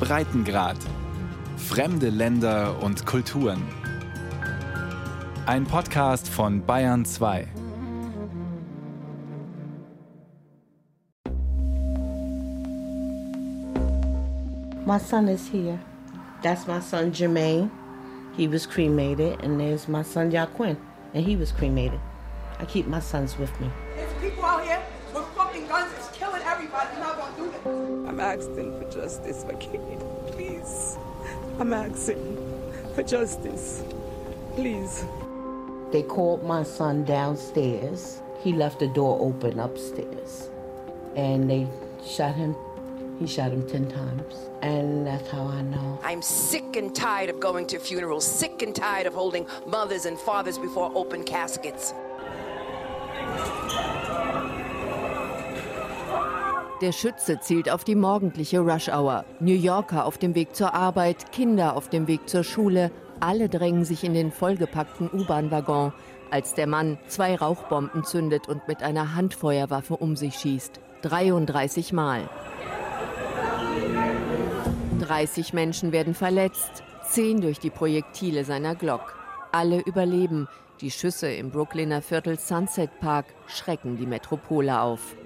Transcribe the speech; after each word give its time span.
Breitengrad. 0.00 0.76
Fremde 1.56 2.08
Länder 2.08 2.82
und 2.82 3.04
Kulturen. 3.04 3.62
Ein 5.46 5.64
Podcast 5.64 6.28
von 6.28 6.64
Bayern 6.64 7.04
2. 7.04 7.46
My 14.86 14.98
son 14.98 15.28
is 15.28 15.46
here. 15.46 15.78
That's 16.42 16.66
my 16.66 16.80
son 16.80 17.12
Jermaine. 17.12 17.70
He 18.36 18.48
was 18.48 18.66
cremated, 18.66 19.42
and 19.42 19.60
there's 19.60 19.88
my 19.88 20.02
son 20.02 20.30
Jaquin, 20.30 20.76
and 21.12 21.26
he 21.26 21.36
was 21.36 21.52
cremated. 21.52 22.00
I 22.60 22.64
keep 22.64 22.86
my 22.86 23.00
sons 23.00 23.36
with 23.38 23.50
me. 23.60 23.68
There's 23.96 24.12
people 24.20 24.44
out 24.44 24.64
here 24.64 24.80
with 25.12 25.26
fucking 25.36 25.66
guns 25.66 25.92
that's 25.92 26.16
killing 26.16 26.42
everybody. 26.42 26.88
You're 26.94 27.04
not 27.04 27.18
gonna 27.18 27.36
do 27.36 27.50
this. 27.50 27.97
I'm 28.18 28.40
asking 28.40 28.76
for 28.76 28.90
justice 28.90 29.44
for 29.44 29.52
Kate. 29.58 29.80
Please. 30.32 30.98
I'm 31.60 31.72
asking 31.72 32.36
for 32.96 33.04
justice. 33.04 33.84
Please. 34.56 35.04
They 35.92 36.02
called 36.02 36.42
my 36.42 36.64
son 36.64 37.04
downstairs. 37.04 38.20
He 38.40 38.52
left 38.52 38.80
the 38.80 38.88
door 38.88 39.20
open 39.20 39.60
upstairs. 39.60 40.50
And 41.14 41.48
they 41.48 41.68
shot 42.04 42.34
him. 42.34 42.56
He 43.20 43.28
shot 43.28 43.52
him 43.52 43.64
10 43.68 43.88
times. 43.88 44.34
And 44.62 45.06
that's 45.06 45.30
how 45.30 45.46
I 45.46 45.62
know. 45.62 46.00
I'm 46.02 46.20
sick 46.20 46.74
and 46.74 46.92
tired 46.92 47.30
of 47.30 47.38
going 47.38 47.68
to 47.68 47.78
funerals, 47.78 48.26
sick 48.26 48.62
and 48.62 48.74
tired 48.74 49.06
of 49.06 49.14
holding 49.14 49.46
mothers 49.64 50.06
and 50.06 50.18
fathers 50.18 50.58
before 50.58 50.90
open 50.96 51.22
caskets. 51.22 51.94
Der 56.80 56.92
Schütze 56.92 57.40
zielt 57.40 57.68
auf 57.68 57.82
die 57.82 57.96
morgendliche 57.96 58.60
Rush-Hour. 58.60 59.24
New 59.40 59.54
Yorker 59.54 60.04
auf 60.04 60.16
dem 60.16 60.36
Weg 60.36 60.54
zur 60.54 60.74
Arbeit, 60.74 61.32
Kinder 61.32 61.74
auf 61.74 61.88
dem 61.88 62.06
Weg 62.06 62.28
zur 62.28 62.44
Schule. 62.44 62.92
Alle 63.18 63.48
drängen 63.48 63.84
sich 63.84 64.04
in 64.04 64.14
den 64.14 64.30
vollgepackten 64.30 65.10
U-Bahn-Waggon, 65.12 65.92
als 66.30 66.54
der 66.54 66.68
Mann 66.68 66.96
zwei 67.08 67.34
Rauchbomben 67.34 68.04
zündet 68.04 68.48
und 68.48 68.68
mit 68.68 68.84
einer 68.84 69.16
Handfeuerwaffe 69.16 69.96
um 69.96 70.14
sich 70.14 70.36
schießt. 70.36 70.78
33 71.02 71.92
Mal. 71.92 72.28
30 75.00 75.52
Menschen 75.52 75.90
werden 75.90 76.14
verletzt, 76.14 76.84
10 77.08 77.40
durch 77.40 77.58
die 77.58 77.70
Projektile 77.70 78.44
seiner 78.44 78.76
Glock. 78.76 79.16
Alle 79.50 79.80
überleben. 79.80 80.46
Die 80.80 80.92
Schüsse 80.92 81.28
im 81.32 81.50
Brooklyner 81.50 82.02
Viertel 82.02 82.38
Sunset 82.38 83.00
Park 83.00 83.26
schrecken 83.48 83.96
die 83.96 84.06
Metropole 84.06 84.80
auf. 84.80 85.16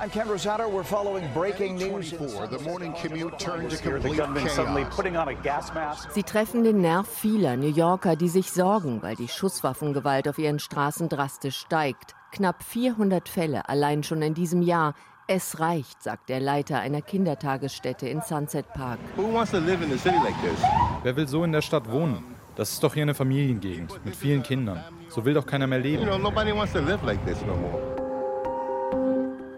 I'm 0.00 0.10
Ken 0.10 0.28
Rosato. 0.28 0.70
We're 0.70 0.84
following 0.84 1.28
breaking 1.34 1.74
news. 1.76 2.12
The 2.12 2.60
morning 2.62 2.94
commute 3.02 3.36
turned 3.38 3.68
to 3.70 3.76
The 3.76 3.82
complete 3.90 4.16
chaos. 4.18 4.94
putting 4.94 5.16
on 5.16 5.26
a 5.28 5.34
gas 5.34 5.74
mask. 5.74 6.12
Sie 6.12 6.22
treffen 6.22 6.62
den 6.62 6.80
Nerv 6.80 7.08
vieler 7.08 7.56
New 7.56 7.68
Yorker, 7.70 8.14
die 8.14 8.28
sich 8.28 8.52
sorgen, 8.52 9.02
weil 9.02 9.16
die 9.16 9.26
Schusswaffengewalt 9.26 10.28
auf 10.28 10.38
ihren 10.38 10.60
Straßen 10.60 11.08
drastisch 11.08 11.56
steigt. 11.56 12.14
Knapp 12.30 12.62
400 12.62 13.28
Fälle 13.28 13.68
allein 13.68 14.04
schon 14.04 14.22
in 14.22 14.34
diesem 14.34 14.62
Jahr. 14.62 14.94
Es 15.26 15.58
reicht, 15.58 16.00
sagt 16.00 16.28
der 16.28 16.38
Leiter 16.40 16.78
einer 16.78 17.02
Kindertagesstätte 17.02 18.08
in 18.08 18.20
Sunset 18.22 18.72
Park. 18.74 19.00
Who 19.16 19.34
wants 19.34 19.50
to 19.50 19.58
live 19.58 19.82
in 19.82 19.92
a 19.92 19.98
city 19.98 20.18
like 20.22 20.40
this? 20.42 20.62
Wer 21.02 21.16
will 21.16 21.26
so 21.26 21.42
in 21.42 21.50
der 21.50 21.62
Stadt 21.62 21.90
wohnen? 21.90 22.36
Das 22.54 22.70
ist 22.70 22.84
doch 22.84 22.94
hier 22.94 23.02
eine 23.02 23.14
Familiengegend 23.14 24.04
mit 24.04 24.14
vielen 24.14 24.44
Kindern. 24.44 24.84
So 25.08 25.24
will 25.24 25.34
doch 25.34 25.46
keiner 25.46 25.66
mehr 25.66 25.80
You 25.80 25.84
leben. 25.84 26.08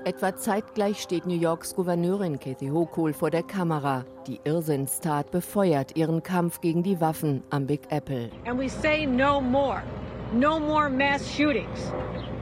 Etwa 0.04 0.34
zeitgleich 0.34 1.02
steht 1.02 1.26
New 1.26 1.38
Yorks 1.38 1.74
Gouverneurin 1.74 2.40
Kathy 2.40 2.68
Hochul 2.68 3.12
vor 3.12 3.30
der 3.30 3.42
Kamera. 3.42 4.06
Die 4.26 4.40
Irrsinnstat 4.44 5.30
befeuert 5.30 5.94
ihren 5.94 6.22
Kampf 6.22 6.62
gegen 6.62 6.82
die 6.82 7.02
Waffen 7.02 7.42
am 7.50 7.66
Big 7.66 7.82
Apple. 7.90 8.30
And 8.46 8.58
we 8.58 8.68
say 8.68 9.04
no 9.04 9.42
more. 9.42 9.82
No 10.32 10.58
more 10.58 10.88
mass 10.88 11.28
shootings. 11.30 11.92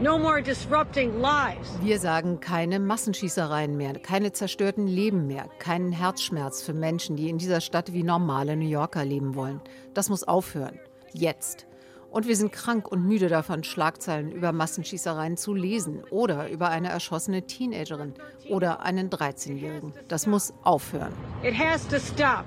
No 0.00 0.16
more 0.16 0.40
disrupting 0.40 1.20
lives. 1.20 1.76
Wir 1.82 1.98
sagen 1.98 2.38
keine 2.38 2.78
Massenschießereien 2.78 3.76
mehr, 3.76 3.94
keine 3.94 4.30
zerstörten 4.30 4.86
Leben 4.86 5.26
mehr, 5.26 5.48
keinen 5.58 5.90
Herzschmerz 5.90 6.62
für 6.62 6.74
Menschen, 6.74 7.16
die 7.16 7.28
in 7.28 7.38
dieser 7.38 7.60
Stadt 7.60 7.92
wie 7.92 8.04
normale 8.04 8.56
New 8.56 8.68
Yorker 8.68 9.04
leben 9.04 9.34
wollen. 9.34 9.60
Das 9.94 10.10
muss 10.10 10.22
aufhören. 10.22 10.78
Jetzt. 11.12 11.67
Und 12.10 12.26
wir 12.26 12.36
sind 12.36 12.52
krank 12.52 12.90
und 12.90 13.04
müde 13.04 13.28
davon, 13.28 13.64
Schlagzeilen 13.64 14.32
über 14.32 14.52
Massenschießereien 14.52 15.36
zu 15.36 15.52
lesen 15.52 16.02
oder 16.10 16.48
über 16.48 16.70
eine 16.70 16.88
erschossene 16.88 17.42
Teenagerin 17.42 18.14
oder 18.48 18.80
einen 18.80 19.10
13-Jährigen. 19.10 19.92
Das 20.08 20.26
muss 20.26 20.54
aufhören. 20.62 21.12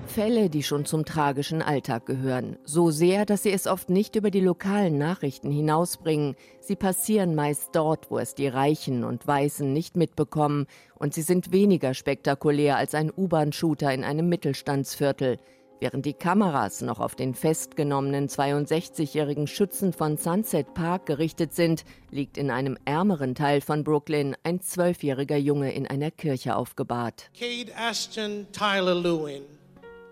Fälle, 0.07 0.49
die 0.49 0.63
schon 0.63 0.85
zum 0.85 1.05
tragischen 1.05 1.61
Alltag 1.61 2.07
gehören. 2.07 2.57
So 2.63 2.89
sehr, 2.89 3.25
dass 3.25 3.43
sie 3.43 3.51
es 3.51 3.67
oft 3.67 3.89
nicht 3.91 4.15
über 4.15 4.31
die 4.31 4.39
lokalen 4.39 4.97
Nachrichten 4.97 5.51
hinausbringen. 5.51 6.35
Sie 6.59 6.75
passieren 6.75 7.35
meist 7.35 7.69
dort, 7.73 8.09
wo 8.09 8.17
es 8.17 8.33
die 8.33 8.47
Reichen 8.47 9.03
und 9.03 9.27
Weißen 9.27 9.71
nicht 9.71 9.95
mitbekommen. 9.95 10.65
Und 10.95 11.13
sie 11.13 11.21
sind 11.21 11.51
weniger 11.51 11.93
spektakulär 11.93 12.77
als 12.77 12.95
ein 12.95 13.11
U-Bahn-Shooter 13.15 13.93
in 13.93 14.03
einem 14.03 14.27
Mittelstandsviertel. 14.27 15.37
Während 15.81 16.05
die 16.05 16.13
Kameras 16.13 16.81
noch 16.81 16.99
auf 16.99 17.15
den 17.15 17.33
festgenommenen 17.33 18.27
62-jährigen 18.27 19.47
Schützen 19.47 19.93
von 19.93 20.15
Sunset 20.15 20.75
Park 20.75 21.07
gerichtet 21.07 21.55
sind, 21.55 21.85
liegt 22.11 22.37
in 22.37 22.51
einem 22.51 22.77
ärmeren 22.85 23.33
Teil 23.33 23.61
von 23.61 23.83
Brooklyn 23.83 24.35
ein 24.43 24.61
zwölfjähriger 24.61 25.37
Junge 25.37 25.73
in 25.73 25.87
einer 25.87 26.11
Kirche 26.11 26.55
aufgebahrt. 26.55 27.31
Cade 27.33 27.71
Ashton 27.75 28.45
Tyler 28.51 28.93
Lewin 28.93 29.41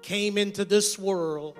came 0.01 0.41
into 0.41 0.65
this 0.65 0.99
world 0.99 1.53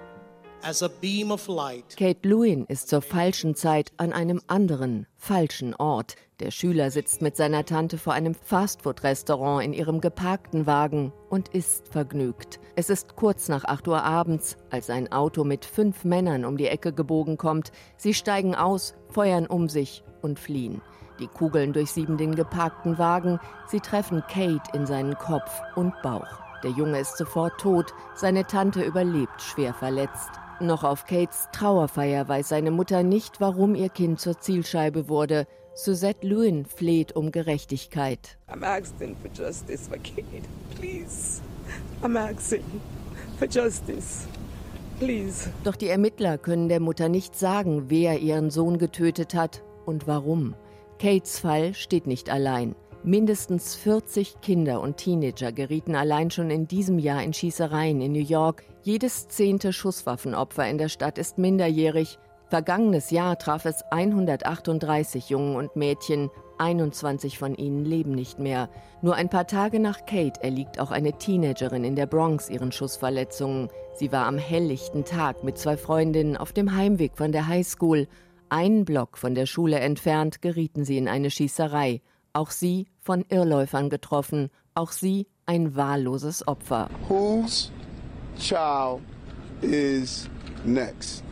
as 0.64 0.82
a 0.82 0.88
beam 0.88 1.30
of 1.30 1.48
light. 1.48 1.96
Kate 1.96 2.28
Lewin 2.28 2.66
ist 2.66 2.90
zur 2.90 3.04
falschen 3.04 3.54
Zeit 3.54 3.92
an 3.98 4.12
einem 4.12 4.42
anderen, 4.48 5.06
falschen 5.18 5.76
Ort. 5.76 6.16
Der 6.40 6.52
Schüler 6.52 6.90
sitzt 6.90 7.22
mit 7.22 7.36
seiner 7.36 7.66
Tante 7.66 7.98
vor 7.98 8.14
einem 8.14 8.34
Fastfood-Restaurant 8.34 9.62
in 9.62 9.74
ihrem 9.74 10.00
geparkten 10.00 10.66
Wagen 10.66 11.12
und 11.30 11.50
ist 11.50 11.90
vergnügt. 11.90 12.62
Es 12.78 12.90
ist 12.90 13.18
kurz 13.18 13.50
nach 13.50 13.66
8 13.66 13.90
Uhr 13.90 14.04
abends, 14.04 14.56
als 14.70 14.90
ein 14.90 15.12
Auto 15.12 15.44
mit 15.44 15.66
fünf 15.66 16.06
Männern 16.06 16.46
um 16.46 16.56
die 16.56 16.68
Ecke 16.68 16.94
gebogen 16.94 17.36
kommt. 17.36 17.74
Sie 17.98 18.14
steigen 18.14 18.56
aus, 18.56 18.96
feuern 19.10 19.48
um 19.48 19.68
sich 19.68 20.02
und 20.22 20.40
fliehen. 20.40 20.82
Die 21.20 21.28
Kugeln 21.28 21.74
durchsieben 21.74 22.16
den 22.16 22.34
geparkten 22.34 22.98
Wagen. 22.98 23.42
Sie 23.68 23.82
treffen 23.82 24.24
Kate 24.30 24.72
in 24.74 24.86
seinen 24.86 25.18
Kopf 25.18 25.52
und 25.76 25.94
Bauch. 26.02 26.40
Der 26.64 26.72
Junge 26.72 27.02
ist 27.02 27.18
sofort 27.18 27.60
tot. 27.60 27.94
Seine 28.16 28.46
Tante 28.46 28.82
überlebt 28.82 29.42
schwer 29.42 29.74
verletzt. 29.74 30.30
Noch 30.62 30.86
auf 30.86 31.06
Kates 31.06 31.48
Trauerfeier 31.52 32.28
weiß 32.28 32.50
seine 32.50 32.72
Mutter 32.72 33.04
nicht, 33.04 33.42
warum 33.42 33.76
ihr 33.76 33.90
Kind 33.90 34.22
zur 34.22 34.40
Zielscheibe 34.40 35.10
wurde. 35.10 35.48
Suzette 35.82 36.28
Lewin 36.28 36.66
fleht 36.66 37.16
um 37.16 37.32
Gerechtigkeit. 37.32 38.38
I'm 38.50 38.66
asking 38.66 39.16
for 39.16 39.30
justice 39.30 39.88
for 39.88 39.98
Kate. 40.00 40.44
Please. 40.78 41.42
I'm 42.04 42.18
asking 42.18 42.82
for 43.38 43.48
justice. 43.48 44.28
Please. 45.00 45.50
Doch 45.64 45.78
die 45.78 45.88
Ermittler 45.88 46.38
können 46.38 46.68
der 46.68 46.82
Mutter 46.82 47.08
nicht 47.08 47.34
sagen, 47.34 47.86
wer 47.88 48.20
ihren 48.20 48.50
Sohn 48.50 48.78
getötet 48.78 49.34
hat 49.34 49.64
und 49.86 50.06
warum. 50.06 50.54
Kates 51.02 51.40
Fall 51.40 51.74
steht 51.74 52.08
nicht 52.08 52.30
allein. 52.30 52.76
Mindestens 53.04 53.76
40 53.76 54.42
Kinder 54.42 54.82
und 54.82 54.98
Teenager 54.98 55.54
gerieten 55.54 55.96
allein 55.96 56.30
schon 56.30 56.50
in 56.50 56.68
diesem 56.68 57.00
Jahr 57.00 57.24
in 57.24 57.32
Schießereien 57.32 58.02
in 58.02 58.12
New 58.12 58.20
York. 58.20 58.66
Jedes 58.82 59.30
zehnte 59.30 59.72
Schusswaffenopfer 59.72 60.70
in 60.70 60.78
der 60.78 60.90
Stadt 60.90 61.18
ist 61.18 61.38
minderjährig. 61.38 62.20
Vergangenes 62.50 63.12
Jahr 63.12 63.38
traf 63.38 63.66
es 63.66 63.84
138 63.92 65.30
Jungen 65.30 65.56
und 65.56 65.76
Mädchen. 65.76 66.32
21 66.58 67.38
von 67.38 67.54
ihnen 67.54 67.86
leben 67.86 68.12
nicht 68.12 68.40
mehr. 68.40 68.70
Nur 69.04 69.14
ein 69.14 69.30
paar 69.30 69.46
Tage 69.46 69.80
nach 69.80 70.08
Kate 70.08 70.42
erliegt 70.42 70.80
auch 70.80 70.90
eine 70.90 71.14
Teenagerin 71.14 71.84
in 71.84 71.96
der 71.96 72.08
Bronx 72.08 72.50
ihren 72.50 72.72
Schussverletzungen. 72.72 73.70
Sie 73.94 74.12
war 74.12 74.26
am 74.26 74.40
helllichten 74.40 75.06
Tag 75.06 75.44
mit 75.44 75.60
zwei 75.60 75.78
Freundinnen 75.78 76.38
auf 76.38 76.52
dem 76.52 76.76
Heimweg 76.76 77.12
von 77.16 77.32
der 77.32 77.48
Highschool. 77.48 78.08
Einen 78.50 78.84
Block 78.84 79.20
von 79.20 79.36
der 79.36 79.46
Schule 79.46 79.80
entfernt 79.80 80.42
gerieten 80.42 80.86
sie 80.86 80.98
in 80.98 81.08
eine 81.08 81.30
Schießerei. 81.30 82.02
Auch 82.34 82.50
sie 82.50 82.88
von 83.00 83.24
Irrläufern 83.30 83.92
getroffen. 83.92 84.50
Auch 84.74 84.92
sie 84.92 85.28
ein 85.46 85.76
wahlloses 85.76 86.48
Opfer. 86.48 86.90
Whose 87.08 87.70
child 88.40 89.02
is 89.62 90.28
next? 90.66 91.24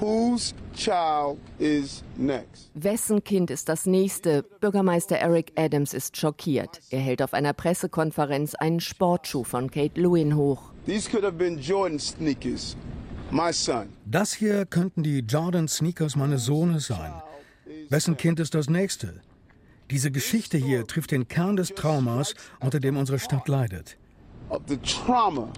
Whose 0.00 0.54
child 0.74 1.38
is 1.58 2.02
next? 2.16 2.70
Wessen 2.72 3.22
Kind 3.22 3.50
ist 3.50 3.68
das 3.68 3.84
nächste? 3.84 4.44
Bürgermeister 4.60 5.16
Eric 5.16 5.52
Adams 5.56 5.92
ist 5.92 6.16
schockiert. 6.16 6.80
Er 6.88 7.00
hält 7.00 7.20
auf 7.20 7.34
einer 7.34 7.52
Pressekonferenz 7.52 8.54
einen 8.54 8.80
Sportschuh 8.80 9.44
von 9.44 9.70
Kate 9.70 10.00
Lewin 10.00 10.36
hoch. 10.36 10.72
These 10.86 11.10
could 11.10 11.22
have 11.22 11.36
been 11.36 11.58
Jordan 11.58 11.98
sneakers. 11.98 12.78
My 13.30 13.52
son. 13.52 13.90
Das 14.06 14.32
hier 14.32 14.64
könnten 14.64 15.02
die 15.02 15.18
Jordan 15.18 15.68
Sneakers 15.68 16.16
meines 16.16 16.46
Sohnes 16.46 16.86
sein. 16.86 17.12
Wessen 17.90 18.16
Kind 18.16 18.40
ist 18.40 18.54
das 18.54 18.70
nächste? 18.70 19.20
Diese 19.90 20.10
Geschichte 20.10 20.56
hier 20.56 20.86
trifft 20.86 21.10
den 21.10 21.28
Kern 21.28 21.56
des 21.56 21.74
Traumas, 21.74 22.34
unter 22.60 22.80
dem 22.80 22.96
unsere 22.96 23.18
Stadt 23.18 23.48
leidet. 23.48 23.98
Of 24.48 24.62
the 24.66 24.78
trauma 24.78 25.52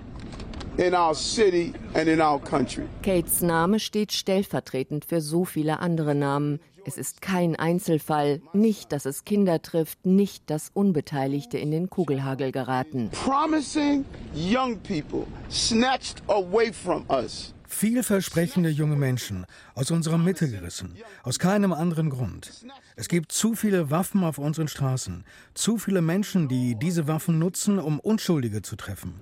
in 0.76 0.94
our 0.94 1.14
city 1.14 1.72
and 1.94 2.08
in 2.08 2.20
our 2.20 2.40
country. 2.40 2.84
Kates 3.02 3.42
Name 3.42 3.78
steht 3.78 4.12
stellvertretend 4.12 5.04
für 5.04 5.20
so 5.20 5.44
viele 5.44 5.80
andere 5.80 6.14
Namen. 6.14 6.60
Es 6.84 6.98
ist 6.98 7.22
kein 7.22 7.54
Einzelfall, 7.54 8.40
nicht, 8.52 8.90
dass 8.90 9.06
es 9.06 9.24
Kinder 9.24 9.62
trifft, 9.62 10.04
nicht, 10.04 10.50
dass 10.50 10.70
Unbeteiligte 10.74 11.56
in 11.58 11.70
den 11.70 11.88
Kugelhagel 11.88 12.50
geraten. 12.50 13.10
Promising 13.10 14.04
young 14.34 14.78
people 14.78 15.24
snatched 15.48 16.22
away 16.28 16.72
from 16.72 17.04
us. 17.08 17.54
Vielversprechende 17.68 18.68
junge 18.68 18.96
Menschen 18.96 19.46
aus 19.74 19.90
unserer 19.90 20.18
Mitte 20.18 20.48
gerissen, 20.48 20.94
aus 21.22 21.38
keinem 21.38 21.72
anderen 21.72 22.10
Grund. 22.10 22.50
Es 22.96 23.08
gibt 23.08 23.32
zu 23.32 23.54
viele 23.54 23.90
Waffen 23.90 24.24
auf 24.24 24.38
unseren 24.38 24.68
Straßen, 24.68 25.24
zu 25.54 25.78
viele 25.78 26.02
Menschen, 26.02 26.48
die 26.48 26.74
diese 26.74 27.08
Waffen 27.08 27.38
nutzen, 27.38 27.78
um 27.78 27.98
Unschuldige 27.98 28.60
zu 28.60 28.76
treffen. 28.76 29.14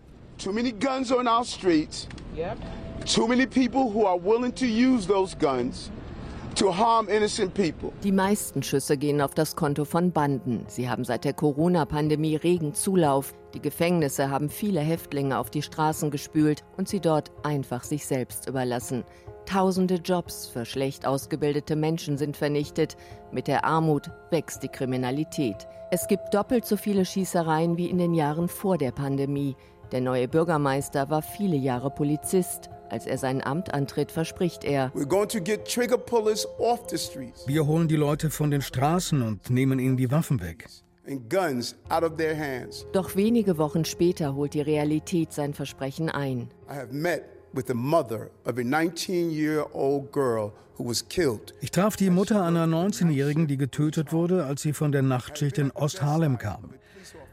Too 0.42 0.52
many 0.52 0.72
guns 0.72 1.12
on 1.12 1.28
our 1.28 1.44
streets. 1.44 2.08
Yep. 2.34 2.56
Too 3.04 3.28
many 3.28 3.46
people 3.46 3.90
who 3.90 4.06
are 4.06 4.18
willing 4.18 4.54
to 4.54 4.66
use 4.66 5.06
those 5.06 5.34
guns 5.34 5.90
to 6.54 6.72
harm 6.72 7.10
innocent 7.10 7.52
people. 7.52 7.92
Die 8.02 8.10
meisten 8.10 8.62
Schüsse 8.62 8.96
gehen 8.96 9.20
auf 9.20 9.34
das 9.34 9.54
Konto 9.54 9.84
von 9.84 10.12
Banden. 10.12 10.64
Sie 10.66 10.88
haben 10.88 11.04
seit 11.04 11.24
der 11.24 11.34
Corona-Pandemie 11.34 12.36
regen 12.36 12.72
Zulauf. 12.72 13.34
Die 13.52 13.60
Gefängnisse 13.60 14.30
haben 14.30 14.48
viele 14.48 14.80
Häftlinge 14.80 15.36
auf 15.36 15.50
die 15.50 15.60
Straßen 15.60 16.10
gespült 16.10 16.64
und 16.78 16.88
sie 16.88 17.00
dort 17.00 17.30
einfach 17.42 17.84
sich 17.84 18.06
selbst 18.06 18.48
überlassen. 18.48 19.04
Tausende 19.44 19.96
Jobs 19.96 20.46
für 20.46 20.64
schlecht 20.64 21.06
ausgebildete 21.06 21.76
Menschen 21.76 22.16
sind 22.16 22.34
vernichtet. 22.38 22.96
Mit 23.30 23.46
der 23.46 23.66
Armut 23.66 24.10
wächst 24.30 24.62
die 24.62 24.68
Kriminalität. 24.68 25.68
Es 25.90 26.06
gibt 26.06 26.32
doppelt 26.32 26.64
so 26.64 26.78
viele 26.78 27.04
Schießereien 27.04 27.76
wie 27.76 27.90
in 27.90 27.98
den 27.98 28.14
Jahren 28.14 28.48
vor 28.48 28.78
der 28.78 28.92
Pandemie. 28.92 29.54
Der 29.92 30.00
neue 30.00 30.28
Bürgermeister 30.28 31.10
war 31.10 31.22
viele 31.22 31.56
Jahre 31.56 31.90
Polizist. 31.90 32.70
Als 32.90 33.06
er 33.06 33.18
sein 33.18 33.44
Amt 33.44 33.74
antritt, 33.74 34.12
verspricht 34.12 34.64
er, 34.64 34.92
wir 34.94 35.08
holen 37.66 37.88
die 37.88 37.96
Leute 37.96 38.30
von 38.30 38.50
den 38.50 38.62
Straßen 38.62 39.22
und 39.22 39.50
nehmen 39.50 39.78
ihnen 39.78 39.96
die 39.96 40.10
Waffen 40.10 40.40
weg. 40.40 40.66
Doch 42.92 43.16
wenige 43.16 43.58
Wochen 43.58 43.84
später 43.84 44.34
holt 44.34 44.54
die 44.54 44.60
Realität 44.60 45.32
sein 45.32 45.54
Versprechen 45.54 46.08
ein. 46.08 46.48
Ich 51.60 51.70
traf 51.70 51.96
die 51.96 52.10
Mutter 52.10 52.44
einer 52.44 52.66
19-Jährigen, 52.66 53.46
die 53.46 53.56
getötet 53.56 54.12
wurde, 54.12 54.44
als 54.44 54.62
sie 54.62 54.72
von 54.72 54.92
der 54.92 55.02
Nachtschicht 55.02 55.58
in 55.58 55.70
Ost-Harlem 55.72 56.38
kam. 56.38 56.70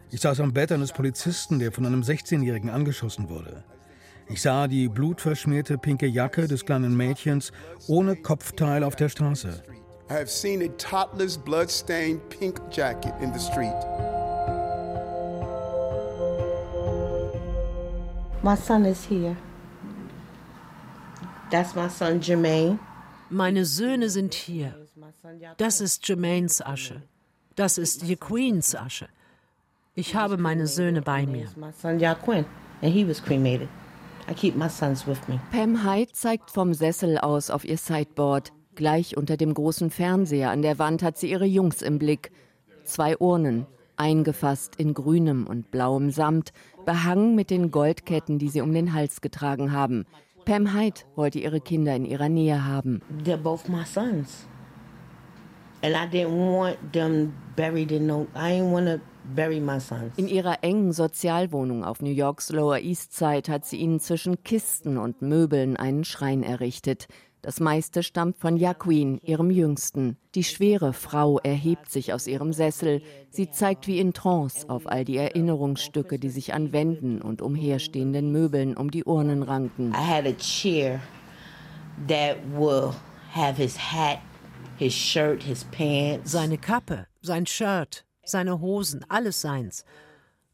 Ich 0.10 0.22
saß 0.22 0.40
am 0.40 0.54
Bett 0.54 0.72
eines 0.72 0.94
Polizisten, 0.94 1.60
der 1.60 1.72
von 1.72 1.86
einem 1.86 2.02
16-Jährigen 2.02 2.70
angeschossen 2.70 3.30
wurde. 3.30 3.64
Ich 4.30 4.42
sah 4.42 4.68
die 4.68 4.88
blutverschmierte 4.88 5.78
pinke 5.78 6.08
Jacke 6.08 6.48
des 6.48 6.66
kleinen 6.66 6.96
Mädchens 6.96 7.52
ohne 7.88 8.16
Kopfteil 8.16 8.84
auf 8.84 8.96
der 8.96 9.10
Straße. 9.10 9.64
I 10.10 10.14
have 10.14 10.28
seen 10.28 10.62
a 10.62 10.70
topless, 10.78 11.38
blood-stained 11.38 12.22
pink 12.30 12.62
jacket 12.72 13.14
in 13.22 13.34
the 13.34 13.40
street. 13.40 13.76
My 18.44 18.56
son 18.56 18.86
is 18.86 19.06
here. 19.10 19.36
That's 21.52 21.76
my 21.76 21.90
son 21.90 22.22
Jermaine. 22.22 22.80
Meine 23.30 23.66
Söhne 23.66 24.10
sind 24.10 24.34
hier. 24.34 24.74
Das 25.58 25.82
ist 25.82 26.08
Jermaines 26.08 26.62
Asche. 26.62 27.02
Das 27.56 27.78
ist 27.78 28.04
Jaqueens 28.04 28.74
Asche. 28.76 29.10
Ich 30.00 30.14
habe 30.14 30.38
meine 30.38 30.68
Söhne 30.68 31.02
bei 31.02 31.26
mir. 31.26 31.48
Pam 35.52 35.84
Hyde 35.84 36.12
zeigt 36.12 36.52
vom 36.52 36.74
Sessel 36.76 37.18
aus 37.18 37.50
auf 37.50 37.66
ihr 37.66 37.78
Sideboard. 37.78 38.54
Gleich 38.76 39.18
unter 39.18 39.38
dem 39.38 39.56
großen 39.56 39.90
Fernseher 39.90 40.52
an 40.52 40.62
der 40.62 40.78
Wand 40.78 41.02
hat 41.02 41.18
sie 41.18 41.32
ihre 41.32 41.46
Jungs 41.46 41.82
im 41.82 41.98
Blick. 41.98 42.32
Zwei 42.84 43.18
Urnen, 43.18 43.66
eingefasst 43.96 44.76
in 44.76 44.94
grünem 44.94 45.48
und 45.48 45.72
blauem 45.72 46.12
Samt, 46.12 46.54
behangen 46.86 47.34
mit 47.34 47.50
den 47.50 47.72
Goldketten, 47.72 48.38
die 48.38 48.50
sie 48.50 48.62
um 48.62 48.72
den 48.74 48.94
Hals 48.94 49.22
getragen 49.22 49.72
haben. 49.72 50.06
Pam 50.46 50.76
Hyde 50.76 51.02
wollte 51.16 51.40
ihre 51.40 51.60
Kinder 51.60 51.96
in 51.96 52.06
ihrer 52.06 52.30
Nähe 52.30 52.66
haben. 52.66 53.02
They're 53.26 53.36
both 53.36 53.68
my 53.68 53.84
sons. 53.84 54.46
And 55.82 55.96
I 55.96 56.08
didn't 56.08 56.36
want 56.36 56.78
them 56.94 57.34
buried 57.56 57.92
in 57.92 58.08
no 58.08 58.28
I 58.36 58.54
didn't 58.54 58.72
want 58.72 58.88
to 58.88 59.00
bury 59.36 59.60
my 59.60 59.80
sons. 59.80 60.14
In 60.18 60.28
ihrer 60.28 60.64
engen 60.64 60.92
Sozialwohnung 60.92 61.84
auf 61.84 62.02
New 62.02 62.12
Yorks 62.12 62.52
Lower 62.52 62.80
East 62.80 63.14
Side 63.16 63.52
hat 63.52 63.66
sie 63.66 63.78
ihnen 63.78 64.00
zwischen 64.00 64.44
Kisten 64.44 64.98
und 64.98 65.22
Möbeln 65.22 65.78
einen 65.78 66.04
Schrein 66.04 66.44
errichtet. 66.44 67.08
Das 67.44 67.60
meiste 67.60 68.04
stammt 68.04 68.40
von 68.40 68.58
Jaquin, 68.58 69.20
ihrem 69.24 69.52
Jüngsten. 69.52 70.18
Die 70.36 70.44
schwere 70.44 70.92
Frau 70.92 71.38
erhebt 71.40 71.90
sich 71.90 72.12
aus 72.12 72.28
ihrem 72.28 72.52
Sessel. 72.52 73.02
Sie 73.30 73.52
zeigt 73.52 73.88
wie 73.88 74.00
in 74.00 74.14
Trance 74.14 74.70
auf 74.70 74.88
all 74.88 75.06
die 75.06 75.18
Erinnerungsstücke, 75.18 76.20
die 76.20 76.30
sich 76.30 76.54
an 76.54 76.74
Wänden 76.74 77.22
und 77.22 77.42
umherstehenden 77.42 78.32
Möbeln 78.32 78.76
um 78.76 78.92
die 78.92 79.06
Urnen 79.06 79.44
ranken. 79.44 79.92
I 79.92 79.98
had 79.98 80.26
a 80.26 80.34
chair 80.34 81.00
that 82.08 82.38
will 82.58 82.92
have 83.34 83.62
his 83.62 83.78
hat, 83.78 84.20
his 84.78 84.94
shirt, 84.94 85.44
his 85.44 85.66
pants. 85.66 86.32
Seine 86.32 86.58
Kappe, 86.58 87.08
sein 87.22 87.46
Shirt, 87.46 88.06
seine 88.24 88.62
Hosen, 88.62 89.06
alles 89.10 89.42
seins. 89.42 89.84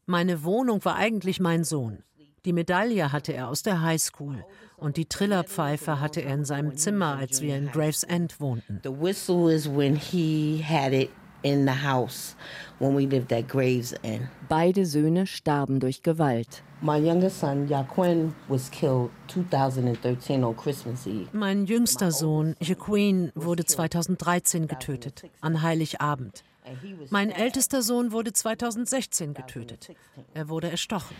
Meine 0.06 0.44
Wohnung 0.44 0.84
war 0.84 0.96
eigentlich 0.96 1.40
mein 1.40 1.64
Sohn. 1.64 2.02
Die 2.44 2.52
Medaille 2.52 3.10
hatte 3.12 3.32
er 3.32 3.48
aus 3.48 3.62
der 3.62 3.80
Highschool 3.80 4.44
und 4.76 4.96
die 4.98 5.06
Trillerpfeife 5.06 6.00
hatte 6.00 6.20
er 6.20 6.34
in 6.34 6.44
seinem 6.44 6.76
Zimmer, 6.76 7.16
als 7.16 7.40
wir 7.40 7.56
in 7.56 7.70
Gravesend 7.70 8.38
wohnten. 8.38 8.80
The 8.82 8.90
whistle 8.90 9.50
is 9.50 9.66
when 9.66 9.96
he 9.96 10.62
had 10.62 10.92
it 10.92 11.10
in 11.44 11.66
the 11.66 11.84
house 11.84 12.34
when 12.80 12.96
we 12.96 13.06
lived 13.06 13.32
at 13.32 13.48
Gravesend. 13.48 14.28
Beide 14.48 14.84
Söhne 14.86 15.26
starben 15.26 15.78
durch 15.78 16.02
Gewalt. 16.02 16.62
My 16.80 16.98
youngest 16.98 17.38
son 17.38 17.68
Jaquin 17.68 18.34
was 18.48 18.70
killed 18.70 19.10
2013 19.28 20.42
on 20.42 20.56
Christmas 20.56 21.06
Eve. 21.06 21.28
Mein 21.32 21.66
jüngster 21.66 22.10
Sohn, 22.10 22.56
Jaquin, 22.60 23.30
wurde 23.34 23.64
2013 23.64 24.66
getötet, 24.66 25.24
an 25.40 25.62
Heiligabend. 25.62 26.42
Mein 27.10 27.30
ältester 27.30 27.82
Sohn 27.82 28.10
wurde 28.12 28.32
2016 28.32 29.34
getötet. 29.34 29.90
Er 30.32 30.48
wurde 30.48 30.70
erstochen. 30.70 31.14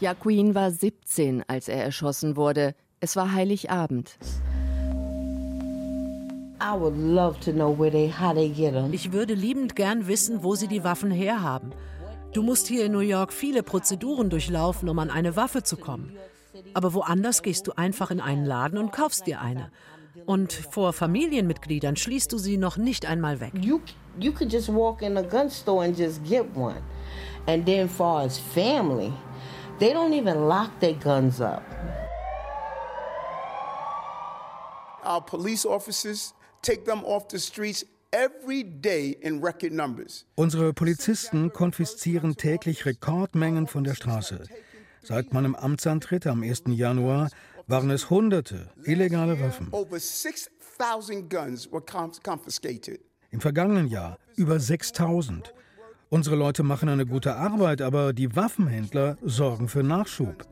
Jaquin 0.00 0.54
war 0.54 0.70
17, 0.70 1.44
als 1.46 1.68
er 1.68 1.84
erschossen 1.84 2.36
wurde. 2.36 2.74
Es 3.00 3.16
war 3.16 3.32
Heiligabend. 3.32 4.16
Ich 8.92 9.12
würde 9.12 9.34
liebend 9.34 9.76
gern 9.76 10.08
wissen, 10.08 10.42
wo 10.42 10.54
sie 10.54 10.66
die 10.66 10.82
Waffen 10.82 11.10
herhaben. 11.10 11.72
Du 12.32 12.42
musst 12.42 12.66
hier 12.68 12.86
in 12.86 12.92
New 12.92 13.00
York 13.00 13.34
viele 13.34 13.62
Prozeduren 13.62 14.30
durchlaufen, 14.30 14.88
um 14.88 14.98
an 14.98 15.10
eine 15.10 15.36
Waffe 15.36 15.62
zu 15.62 15.76
kommen. 15.76 16.16
Aber 16.72 16.94
woanders 16.94 17.42
gehst 17.42 17.66
du 17.66 17.72
einfach 17.72 18.10
in 18.10 18.20
einen 18.20 18.46
Laden 18.46 18.78
und 18.78 18.92
kaufst 18.92 19.26
dir 19.26 19.42
eine. 19.42 19.70
Und 20.24 20.52
vor 20.52 20.94
Familienmitgliedern 20.94 21.96
schließt 21.96 22.32
du 22.32 22.38
sie 22.38 22.56
noch 22.56 22.78
nicht 22.78 23.04
einmal 23.04 23.40
weg. 23.40 23.52
You, 23.60 23.80
you 24.18 24.32
could 24.32 24.50
just 24.50 24.72
walk 24.72 25.02
in 25.02 25.18
a 25.18 25.22
gun 25.22 25.50
store 25.50 25.84
and 25.84 25.98
just 25.98 26.24
get 26.24 26.44
one. 26.56 26.80
And 27.46 27.66
then 27.66 27.90
far 27.90 28.24
as 28.24 28.38
family, 28.38 29.12
they 29.80 29.92
don't 29.92 30.14
even 30.14 30.48
lock 30.48 30.70
their 30.80 30.94
guns 30.94 31.42
up. 31.42 31.62
Our 35.04 35.20
police 35.20 35.66
officers 35.66 36.32
take 36.64 36.84
them 36.84 37.04
off 37.04 37.28
the 37.28 37.38
streets 37.38 37.84
every 38.10 38.64
day 38.64 39.16
in 39.20 39.42
record 39.42 39.72
numbers. 39.72 40.24
Unsere 40.34 40.72
Polizisten 40.72 41.52
konfiszieren 41.52 42.36
täglich 42.36 42.86
Rekordmengen 42.86 43.66
von 43.66 43.84
der 43.84 43.94
Straße. 43.94 44.44
Seit 45.02 45.32
meinem 45.32 45.54
Amtsantritt 45.54 46.26
am 46.26 46.42
1. 46.42 46.64
Januar 46.68 47.28
waren 47.66 47.90
es 47.90 48.08
Hunderte 48.10 48.70
illegale 48.84 49.38
Waffen. 49.40 49.70
Im 53.30 53.40
vergangenen 53.40 53.88
Jahr 53.88 54.18
über 54.36 54.60
6000. 54.60 55.54
Unsere 56.14 56.36
Leute 56.36 56.62
machen 56.62 56.88
eine 56.88 57.06
gute 57.06 57.34
Arbeit, 57.34 57.82
aber 57.82 58.12
die 58.12 58.36
Waffenhändler 58.36 59.16
sorgen 59.24 59.66
für 59.66 59.82
Nachschub. 59.82 60.46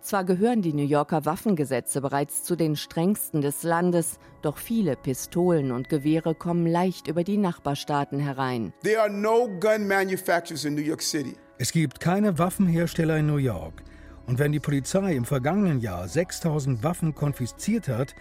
Zwar 0.00 0.24
gehören 0.24 0.62
die 0.62 0.72
New 0.72 0.86
Yorker 0.86 1.24
Waffengesetze 1.24 2.00
bereits 2.00 2.44
zu 2.44 2.54
den 2.54 2.76
strengsten 2.76 3.40
des 3.40 3.64
Landes, 3.64 4.20
doch 4.40 4.56
viele 4.56 4.94
Pistolen 4.94 5.72
und 5.72 5.88
Gewehre 5.88 6.36
kommen 6.36 6.64
leicht 6.64 7.08
über 7.08 7.24
die 7.24 7.38
Nachbarstaaten 7.38 8.20
herein. 8.20 8.72
There 8.84 9.02
are 9.02 9.10
no 9.10 9.48
gun 9.58 9.88
manufacturers 9.88 10.64
in 10.64 10.76
New 10.76 10.82
York 10.82 11.02
City. 11.02 11.34
Es 11.58 11.72
gibt 11.72 11.98
keine 11.98 12.38
Waffenhersteller 12.38 13.18
in 13.18 13.26
New 13.26 13.38
York. 13.38 13.82
Und 14.28 14.38
wenn 14.38 14.52
die 14.52 14.60
Polizei 14.60 15.16
im 15.16 15.24
vergangenen 15.24 15.80
Jahr 15.80 16.06
6000 16.06 16.84
Waffen 16.84 17.16
konfisziert 17.16 17.88
hat, 17.88 18.14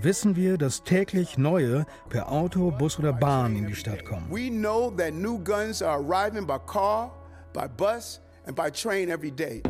wissen 0.00 0.36
wir, 0.36 0.58
dass 0.58 0.82
täglich 0.82 1.38
neue 1.38 1.86
per 2.08 2.30
Auto, 2.30 2.70
Bus 2.70 2.98
oder 2.98 3.12
Bahn 3.12 3.56
in 3.56 3.66
die 3.66 3.74
Stadt 3.74 4.04
kommen. 4.04 4.26
We 4.30 4.50
know 4.50 4.90
that 4.90 5.14
new 5.14 5.38
guns 5.38 5.82
are 5.82 5.98
arriving 5.98 6.46
by 6.46 6.58
car, 6.66 7.10
by 7.52 7.66
bus 7.68 8.20
and 8.46 8.56
by 8.56 8.70
train 8.70 9.08
every 9.08 9.30
day. 9.30 9.62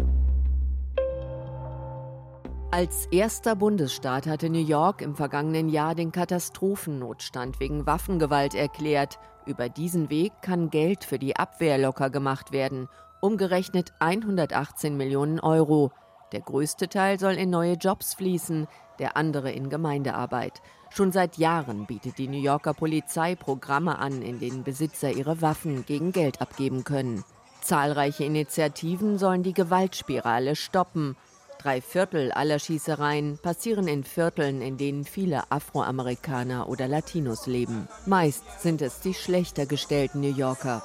Als 2.75 3.07
erster 3.13 3.55
Bundesstaat 3.55 4.27
hatte 4.27 4.51
New 4.51 4.59
York 4.65 5.01
im 5.01 5.15
vergangenen 5.15 5.69
Jahr 5.69 5.95
den 5.95 6.11
Katastrophennotstand 6.11 7.61
wegen 7.61 7.87
Waffengewalt 7.87 8.57
erklärt. 8.57 9.21
Über 9.47 9.69
diesen 9.69 10.11
Weg 10.11 10.33
kann 10.43 10.71
Geld 10.71 11.05
für 11.05 11.21
die 11.21 11.37
Abwehr 11.37 11.79
locker 11.79 12.11
gemacht 12.11 12.51
werden, 12.51 12.89
umgerechnet 13.21 13.93
118 14.01 14.97
Millionen 14.97 15.39
Euro. 15.39 15.93
Der 16.35 16.41
größte 16.41 16.89
Teil 16.89 17.21
soll 17.21 17.35
in 17.35 17.51
neue 17.51 17.75
Jobs 17.75 18.15
fließen, 18.15 18.67
der 18.99 19.17
andere 19.17 19.53
in 19.53 19.71
Gemeindearbeit. 19.71 20.63
Schon 20.91 21.13
seit 21.13 21.39
Jahren 21.39 21.87
bietet 21.87 22.19
die 22.19 22.27
New 22.27 22.43
Yorker 22.43 22.75
Polizei 22.75 23.37
Programme 23.37 24.01
an, 24.01 24.21
in 24.21 24.41
denen 24.41 24.65
Besitzer 24.65 25.13
ihre 25.13 25.43
Waffen 25.43 25.87
gegen 25.87 26.11
Geld 26.11 26.41
abgeben 26.41 26.83
können. 26.83 27.23
Zahlreiche 27.61 28.25
Initiativen 28.25 29.17
sollen 29.17 29.45
die 29.45 29.53
Gewaltspirale 29.53 30.57
stoppen. 30.57 31.17
Drei 31.61 31.81
Viertel 31.81 32.33
aller 32.33 32.59
Schießereien 32.59 33.39
passieren 33.39 33.87
in 33.87 34.03
Vierteln, 34.03 34.61
in 34.61 34.77
denen 34.77 35.05
viele 35.05 35.53
Afroamerikaner 35.53 36.69
oder 36.69 36.89
Latinos 36.89 37.47
leben. 37.47 37.87
Meist 38.07 38.61
sind 38.61 38.83
es 38.83 38.99
die 38.99 39.15
schlechter 39.15 39.67
gestellten 39.67 40.21
New 40.21 40.35
Yorker. 40.35 40.83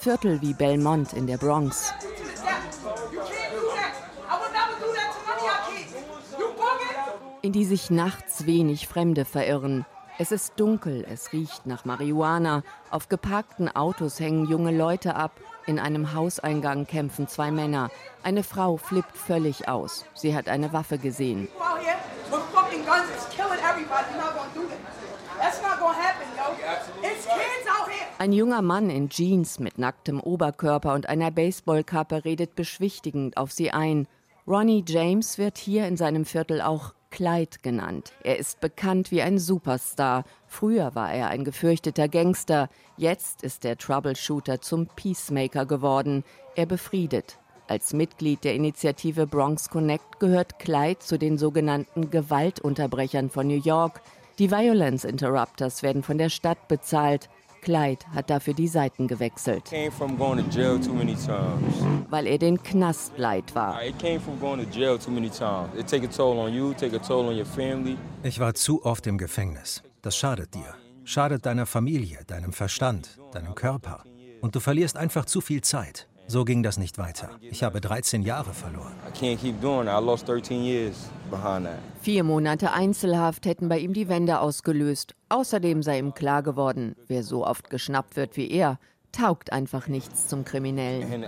Viertel 0.00 0.42
wie 0.42 0.54
Belmont 0.54 1.12
in 1.12 1.28
der 1.28 1.38
Bronx. 1.38 1.94
In 7.44 7.52
die 7.52 7.66
sich 7.66 7.90
nachts 7.90 8.46
wenig 8.46 8.88
Fremde 8.88 9.26
verirren. 9.26 9.84
Es 10.16 10.32
ist 10.32 10.54
dunkel, 10.56 11.04
es 11.06 11.34
riecht 11.34 11.66
nach 11.66 11.84
Marihuana. 11.84 12.62
Auf 12.90 13.10
geparkten 13.10 13.68
Autos 13.68 14.18
hängen 14.18 14.48
junge 14.48 14.74
Leute 14.74 15.14
ab. 15.14 15.32
In 15.66 15.78
einem 15.78 16.14
Hauseingang 16.14 16.86
kämpfen 16.86 17.28
zwei 17.28 17.50
Männer. 17.50 17.90
Eine 18.22 18.44
Frau 18.44 18.78
flippt 18.78 19.18
völlig 19.18 19.68
aus. 19.68 20.06
Sie 20.14 20.34
hat 20.34 20.48
eine 20.48 20.72
Waffe 20.72 20.96
gesehen. 20.96 21.48
Ein 28.16 28.32
junger 28.32 28.62
Mann 28.62 28.88
in 28.88 29.10
Jeans 29.10 29.58
mit 29.58 29.76
nacktem 29.76 30.18
Oberkörper 30.18 30.94
und 30.94 31.10
einer 31.10 31.30
Baseballkappe 31.30 32.24
redet 32.24 32.54
beschwichtigend 32.54 33.36
auf 33.36 33.52
sie 33.52 33.70
ein. 33.70 34.08
Ronnie 34.46 34.82
James 34.88 35.36
wird 35.36 35.58
hier 35.58 35.86
in 35.86 35.98
seinem 35.98 36.24
Viertel 36.24 36.62
auch 36.62 36.94
Clyde 37.14 37.58
genannt. 37.62 38.12
Er 38.24 38.40
ist 38.40 38.58
bekannt 38.58 39.12
wie 39.12 39.22
ein 39.22 39.38
Superstar. 39.38 40.24
Früher 40.48 40.96
war 40.96 41.12
er 41.12 41.28
ein 41.28 41.44
gefürchteter 41.44 42.08
Gangster. 42.08 42.68
Jetzt 42.96 43.44
ist 43.44 43.62
der 43.62 43.78
Troubleshooter 43.78 44.60
zum 44.60 44.88
Peacemaker 44.88 45.64
geworden. 45.64 46.24
Er 46.56 46.66
befriedet. 46.66 47.38
Als 47.68 47.92
Mitglied 47.92 48.42
der 48.42 48.56
Initiative 48.56 49.28
Bronx 49.28 49.70
Connect 49.70 50.18
gehört 50.18 50.58
Clyde 50.58 50.98
zu 50.98 51.16
den 51.16 51.38
sogenannten 51.38 52.10
Gewaltunterbrechern 52.10 53.30
von 53.30 53.46
New 53.46 53.60
York. 53.62 54.02
Die 54.40 54.50
Violence 54.50 55.04
Interrupters 55.04 55.84
werden 55.84 56.02
von 56.02 56.18
der 56.18 56.30
Stadt 56.30 56.66
bezahlt. 56.66 57.28
Clyde 57.64 58.04
hat 58.14 58.30
dafür 58.30 58.54
die 58.54 58.68
Seiten 58.68 59.08
gewechselt. 59.08 59.72
Weil 62.10 62.26
er 62.26 62.38
den 62.38 62.62
Knast 62.62 63.12
leid 63.16 63.54
war. 63.54 63.80
Ich 68.22 68.40
war 68.40 68.54
zu 68.54 68.84
oft 68.84 69.06
im 69.06 69.18
Gefängnis. 69.18 69.82
Das 70.02 70.16
schadet 70.16 70.54
dir. 70.54 70.74
Schadet 71.04 71.44
deiner 71.46 71.66
Familie, 71.66 72.20
deinem 72.26 72.52
Verstand, 72.52 73.18
deinem 73.32 73.54
Körper. 73.54 74.04
Und 74.40 74.54
du 74.54 74.60
verlierst 74.60 74.96
einfach 74.96 75.24
zu 75.24 75.40
viel 75.40 75.62
Zeit. 75.62 76.06
So 76.26 76.44
ging 76.44 76.62
das 76.62 76.78
nicht 76.78 76.98
weiter. 76.98 77.30
Ich 77.40 77.62
habe 77.62 77.80
13 77.80 78.22
Jahre 78.22 78.52
verloren. 78.54 78.92
Vier 82.00 82.24
Monate 82.24 82.72
Einzelhaft 82.72 83.46
hätten 83.46 83.68
bei 83.68 83.78
ihm 83.78 83.92
die 83.92 84.08
Wände 84.08 84.40
ausgelöst. 84.40 85.14
Außerdem 85.28 85.82
sei 85.82 85.98
ihm 85.98 86.14
klar 86.14 86.42
geworden, 86.42 86.96
wer 87.08 87.22
so 87.22 87.46
oft 87.46 87.70
geschnappt 87.70 88.16
wird 88.16 88.36
wie 88.36 88.50
er, 88.50 88.78
taugt 89.12 89.52
einfach 89.52 89.86
nichts 89.86 90.26
zum 90.26 90.44
Kriminellen. 90.44 91.24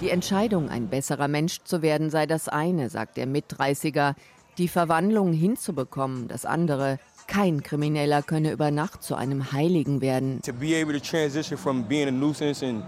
Die 0.00 0.10
Entscheidung, 0.10 0.68
ein 0.68 0.88
besserer 0.88 1.28
Mensch 1.28 1.62
zu 1.64 1.82
werden, 1.82 2.10
sei 2.10 2.26
das 2.26 2.48
eine, 2.48 2.90
sagt 2.90 3.16
der 3.16 3.26
Mit-30er. 3.26 4.14
Die 4.58 4.68
Verwandlung 4.68 5.32
hinzubekommen, 5.32 6.28
das 6.28 6.44
andere. 6.44 6.98
Kein 7.26 7.62
Krimineller 7.62 8.22
könne 8.22 8.52
über 8.52 8.70
Nacht 8.70 9.02
zu 9.02 9.14
einem 9.14 9.52
Heiligen 9.52 10.00
werden. 10.00 10.40
To 10.42 10.52
be 10.52 10.74
able 10.74 10.92
to 10.92 11.00
transition 11.00 11.56
from 11.56 11.82
being 11.84 12.08
a 12.08 12.10
nuisance 12.10 12.62
and 12.62 12.82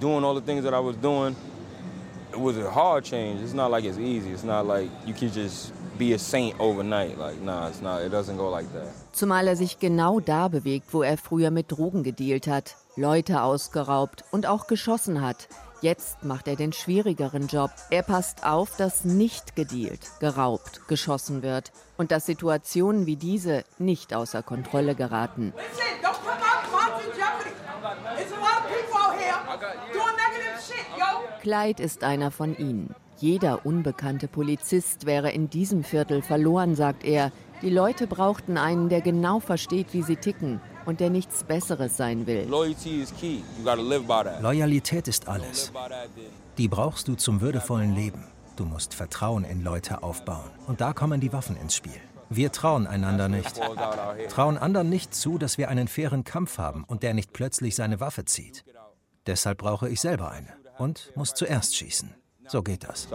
doing 0.00 0.22
all 0.24 0.34
the 0.34 0.40
things 0.40 0.62
that 0.62 0.72
I 0.72 0.78
was 0.78 0.96
doing, 1.00 1.34
it 2.32 2.38
was 2.38 2.56
a 2.56 2.70
hard 2.70 3.04
change. 3.04 3.42
It's 3.42 3.54
not 3.54 3.70
like 3.72 3.84
it's 3.84 3.98
easy. 3.98 4.30
It's 4.30 4.44
not 4.44 4.66
like 4.66 4.88
you 5.06 5.14
can 5.14 5.32
just 5.32 5.72
be 5.98 6.14
a 6.14 6.18
saint 6.18 6.58
overnight. 6.60 7.18
Like, 7.18 7.40
nah, 7.42 7.68
it's 7.68 7.80
not. 7.80 8.02
It 8.02 8.12
doesn't 8.12 8.36
go 8.36 8.50
like 8.50 8.66
that. 8.72 8.88
Zumal 9.12 9.48
er 9.48 9.56
sich 9.56 9.78
genau 9.78 10.20
da 10.20 10.48
bewegt, 10.48 10.92
wo 10.92 11.02
er 11.02 11.16
früher 11.16 11.50
mit 11.50 11.72
Drogen 11.72 12.02
gedealt 12.02 12.46
hat, 12.46 12.76
Leute 12.96 13.42
ausgeraubt 13.42 14.24
und 14.30 14.46
auch 14.46 14.66
geschossen 14.66 15.22
hat. 15.22 15.48
Jetzt 15.82 16.24
macht 16.24 16.48
er 16.48 16.56
den 16.56 16.72
schwierigeren 16.72 17.48
Job. 17.48 17.70
Er 17.90 18.02
passt 18.02 18.46
auf, 18.46 18.76
dass 18.76 19.04
nicht 19.04 19.56
gedealt, 19.56 20.00
geraubt, 20.20 20.88
geschossen 20.88 21.42
wird 21.42 21.70
und 21.98 22.10
dass 22.10 22.24
Situationen 22.24 23.04
wie 23.04 23.16
diese 23.16 23.62
nicht 23.78 24.14
außer 24.14 24.42
Kontrolle 24.42 24.94
geraten. 24.94 25.52
Clyde 31.42 31.82
ist 31.82 32.04
einer 32.04 32.30
von 32.30 32.56
ihnen. 32.56 32.94
Jeder 33.18 33.64
unbekannte 33.64 34.28
Polizist 34.28 35.06
wäre 35.06 35.30
in 35.30 35.48
diesem 35.48 35.84
Viertel 35.84 36.22
verloren, 36.22 36.74
sagt 36.74 37.04
er. 37.04 37.32
Die 37.62 37.70
Leute 37.70 38.06
brauchten 38.06 38.58
einen, 38.58 38.88
der 38.88 39.00
genau 39.00 39.40
versteht, 39.40 39.92
wie 39.92 40.02
sie 40.02 40.16
ticken 40.16 40.60
und 40.86 41.00
der 41.00 41.10
nichts 41.10 41.44
Besseres 41.44 41.96
sein 41.96 42.26
will. 42.26 42.46
Loyalität 44.40 45.08
ist 45.08 45.28
alles. 45.28 45.72
Die 46.56 46.68
brauchst 46.68 47.08
du 47.08 47.14
zum 47.16 47.40
würdevollen 47.40 47.94
Leben. 47.94 48.24
Du 48.56 48.64
musst 48.64 48.94
Vertrauen 48.94 49.44
in 49.44 49.62
Leute 49.62 50.02
aufbauen. 50.02 50.50
Und 50.66 50.80
da 50.80 50.94
kommen 50.94 51.20
die 51.20 51.32
Waffen 51.32 51.56
ins 51.56 51.74
Spiel. 51.74 52.00
Wir 52.30 52.50
trauen 52.50 52.86
einander 52.86 53.28
nicht. 53.28 53.60
Trauen 54.30 54.56
anderen 54.56 54.88
nicht 54.88 55.14
zu, 55.14 55.38
dass 55.38 55.58
wir 55.58 55.68
einen 55.68 55.88
fairen 55.88 56.24
Kampf 56.24 56.58
haben 56.58 56.84
und 56.84 57.02
der 57.02 57.14
nicht 57.14 57.32
plötzlich 57.32 57.76
seine 57.76 58.00
Waffe 58.00 58.24
zieht. 58.24 58.64
Deshalb 59.26 59.58
brauche 59.58 59.88
ich 59.88 60.00
selber 60.00 60.30
eine 60.30 60.48
und 60.78 61.12
muss 61.14 61.34
zuerst 61.34 61.76
schießen. 61.76 62.14
So 62.48 62.62
geht 62.62 62.84
das. 62.84 63.08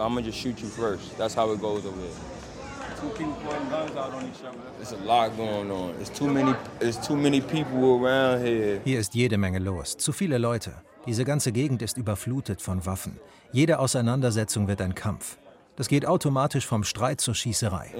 Hier 8.84 9.00
ist 9.00 9.14
jede 9.14 9.38
Menge 9.38 9.58
los, 9.58 9.96
zu 9.96 10.12
viele 10.12 10.38
Leute. 10.38 10.72
Diese 11.06 11.24
ganze 11.24 11.50
Gegend 11.52 11.82
ist 11.82 11.96
überflutet 11.96 12.62
von 12.62 12.86
Waffen. 12.86 13.18
Jede 13.50 13.80
Auseinandersetzung 13.80 14.68
wird 14.68 14.80
ein 14.80 14.94
Kampf. 14.94 15.36
Das 15.74 15.88
geht 15.88 16.06
automatisch 16.06 16.66
vom 16.66 16.84
Streit 16.84 17.20
zur 17.20 17.34
Schießerei. 17.34 17.90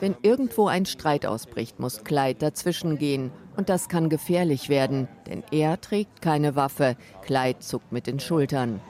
Wenn 0.00 0.16
irgendwo 0.22 0.66
ein 0.68 0.86
Streit 0.86 1.26
ausbricht, 1.26 1.80
muss 1.80 2.04
Clyde 2.04 2.38
dazwischen 2.38 2.98
gehen. 2.98 3.30
Und 3.56 3.68
das 3.68 3.88
kann 3.88 4.08
gefährlich 4.08 4.68
werden, 4.68 5.08
denn 5.26 5.42
er 5.50 5.80
trägt 5.80 6.20
keine 6.22 6.56
Waffe. 6.56 6.96
Clyde 7.22 7.58
zuckt 7.60 7.90
mit 7.90 8.06
den 8.06 8.20
Schultern. 8.20 8.80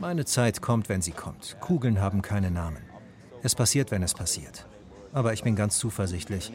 Meine 0.00 0.24
Zeit 0.24 0.62
kommt, 0.62 0.88
wenn 0.88 1.02
sie 1.02 1.12
kommt. 1.12 1.56
Kugeln 1.60 2.00
haben 2.00 2.22
keine 2.22 2.50
Namen. 2.50 2.82
Es 3.42 3.54
passiert, 3.54 3.90
wenn 3.90 4.02
es 4.02 4.14
passiert. 4.14 4.66
Aber 5.12 5.32
ich 5.32 5.42
bin 5.42 5.54
ganz 5.54 5.78
zuversichtlich. 5.78 6.52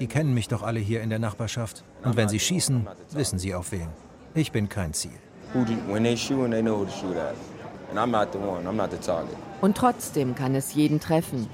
Die 0.00 0.06
kennen 0.06 0.34
mich 0.34 0.48
doch 0.48 0.62
alle 0.62 0.80
hier 0.80 1.02
in 1.02 1.10
der 1.10 1.18
Nachbarschaft. 1.18 1.84
Und 2.02 2.16
wenn 2.16 2.28
sie 2.28 2.40
schießen, 2.40 2.88
wissen 3.10 3.38
sie 3.38 3.54
auf 3.54 3.70
wen. 3.72 3.88
Ich 4.34 4.50
bin 4.50 4.68
kein 4.68 4.92
Ziel. 4.94 5.12
Und 9.60 9.76
trotzdem 9.76 10.34
kann 10.34 10.54
es 10.54 10.74
jeden 10.74 11.00
treffen. 11.00 11.48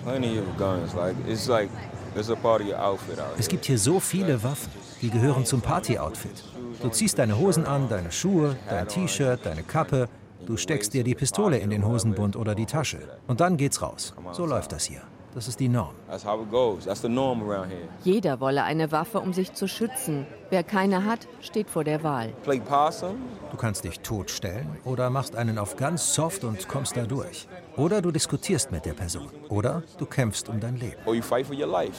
Es 3.39 3.49
gibt 3.49 3.65
hier 3.65 3.79
so 3.79 4.01
viele 4.01 4.43
Waffen, 4.43 4.71
die 5.03 5.11
gehören 5.11 5.45
zum 5.45 5.61
Party-Outfit. 5.61 6.45
Du 6.83 6.89
ziehst 6.89 7.19
deine 7.19 7.39
Hosen 7.39 7.67
an, 7.67 7.89
deine 7.89 8.13
Schuhe, 8.13 8.57
dein 8.69 8.89
T-Shirt, 8.89 9.41
deine 9.45 9.63
Kappe. 9.63 10.09
Du 10.47 10.57
steckst 10.57 10.95
dir 10.95 11.05
die 11.05 11.15
Pistole 11.15 11.59
in 11.59 11.71
den 11.71 11.85
Hosenbund 11.85 12.37
oder 12.37 12.55
die 12.55 12.67
Tasche. 12.67 12.99
Und 13.27 13.41
dann 13.41 13.57
geht's 13.57 13.83
raus. 13.83 14.15
So 14.33 14.47
läuft 14.47 14.73
das 14.73 14.85
hier. 14.85 15.03
Das 15.35 15.49
ist 15.49 15.61
die 15.61 15.69
Norm. 15.69 15.95
That's 16.09 16.25
how 16.25 16.41
it 16.41 16.51
goes. 16.51 16.87
That's 16.87 17.03
the 17.03 17.11
norm 17.11 17.43
around 17.43 17.71
here. 17.71 17.89
Jeder 18.05 18.41
wolle 18.41 18.63
eine 18.63 18.91
Waffe, 18.91 19.21
um 19.21 19.35
sich 19.35 19.53
zu 19.53 19.69
schützen. 19.69 20.27
Wer 20.49 20.63
keine 20.63 21.05
hat, 21.05 21.29
steht 21.43 21.69
vor 21.69 21.85
der 21.85 22.03
Wahl. 22.03 22.33
Du 22.47 23.57
kannst 23.59 23.85
dich 23.85 24.01
totstellen 24.01 24.67
oder 24.87 25.11
machst 25.11 25.37
einen 25.37 25.59
auf 25.59 25.77
ganz 25.77 26.15
soft 26.15 26.43
und 26.45 26.69
kommst 26.69 26.97
da 26.97 27.03
durch. 27.03 27.49
Oder 27.77 28.01
du 28.01 28.11
diskutierst 28.11 28.73
mit 28.73 28.87
der 28.87 28.95
Person. 28.95 29.29
Oder 29.51 29.83
du 29.99 30.07
kämpfst 30.07 30.49
um 30.49 30.61
dein 30.61 30.77
Leben. 30.77 30.97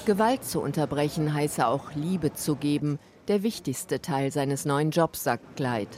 Gewalt 0.06 0.44
zu 0.44 0.60
unterbrechen 0.60 1.34
heiße 1.34 1.68
auch 1.68 1.92
Liebe 1.94 2.34
zu 2.34 2.56
geben. 2.56 2.98
Der 3.28 3.44
wichtigste 3.44 4.02
Teil 4.02 4.32
seines 4.32 4.66
neuen 4.66 4.90
Jobs, 4.90 5.24
sagt 5.24 5.58
Clyde. 5.58 5.90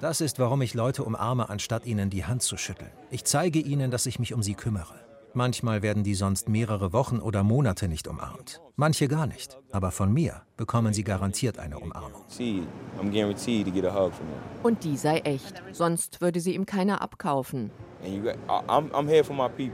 Das 0.00 0.20
ist, 0.20 0.38
warum 0.38 0.62
ich 0.62 0.74
Leute 0.74 1.02
umarme, 1.02 1.48
anstatt 1.48 1.86
ihnen 1.86 2.10
die 2.10 2.26
Hand 2.26 2.42
zu 2.42 2.56
schütteln. 2.56 2.90
Ich 3.10 3.24
zeige 3.24 3.58
ihnen, 3.58 3.90
dass 3.90 4.06
ich 4.06 4.18
mich 4.18 4.34
um 4.34 4.42
sie 4.42 4.54
kümmere. 4.54 4.99
Manchmal 5.32 5.82
werden 5.82 6.02
die 6.02 6.14
sonst 6.14 6.48
mehrere 6.48 6.92
Wochen 6.92 7.20
oder 7.20 7.44
Monate 7.44 7.86
nicht 7.86 8.08
umarmt. 8.08 8.60
Manche 8.74 9.06
gar 9.06 9.26
nicht. 9.26 9.58
Aber 9.70 9.92
von 9.92 10.12
mir 10.12 10.42
bekommen 10.56 10.92
sie 10.92 11.04
garantiert 11.04 11.58
eine 11.58 11.78
Umarmung. 11.78 12.24
Und 14.62 14.84
die 14.84 14.96
sei 14.96 15.18
echt. 15.18 15.62
Sonst 15.72 16.20
würde 16.20 16.40
sie 16.40 16.54
ihm 16.54 16.66
keiner 16.66 17.00
abkaufen. 17.00 17.70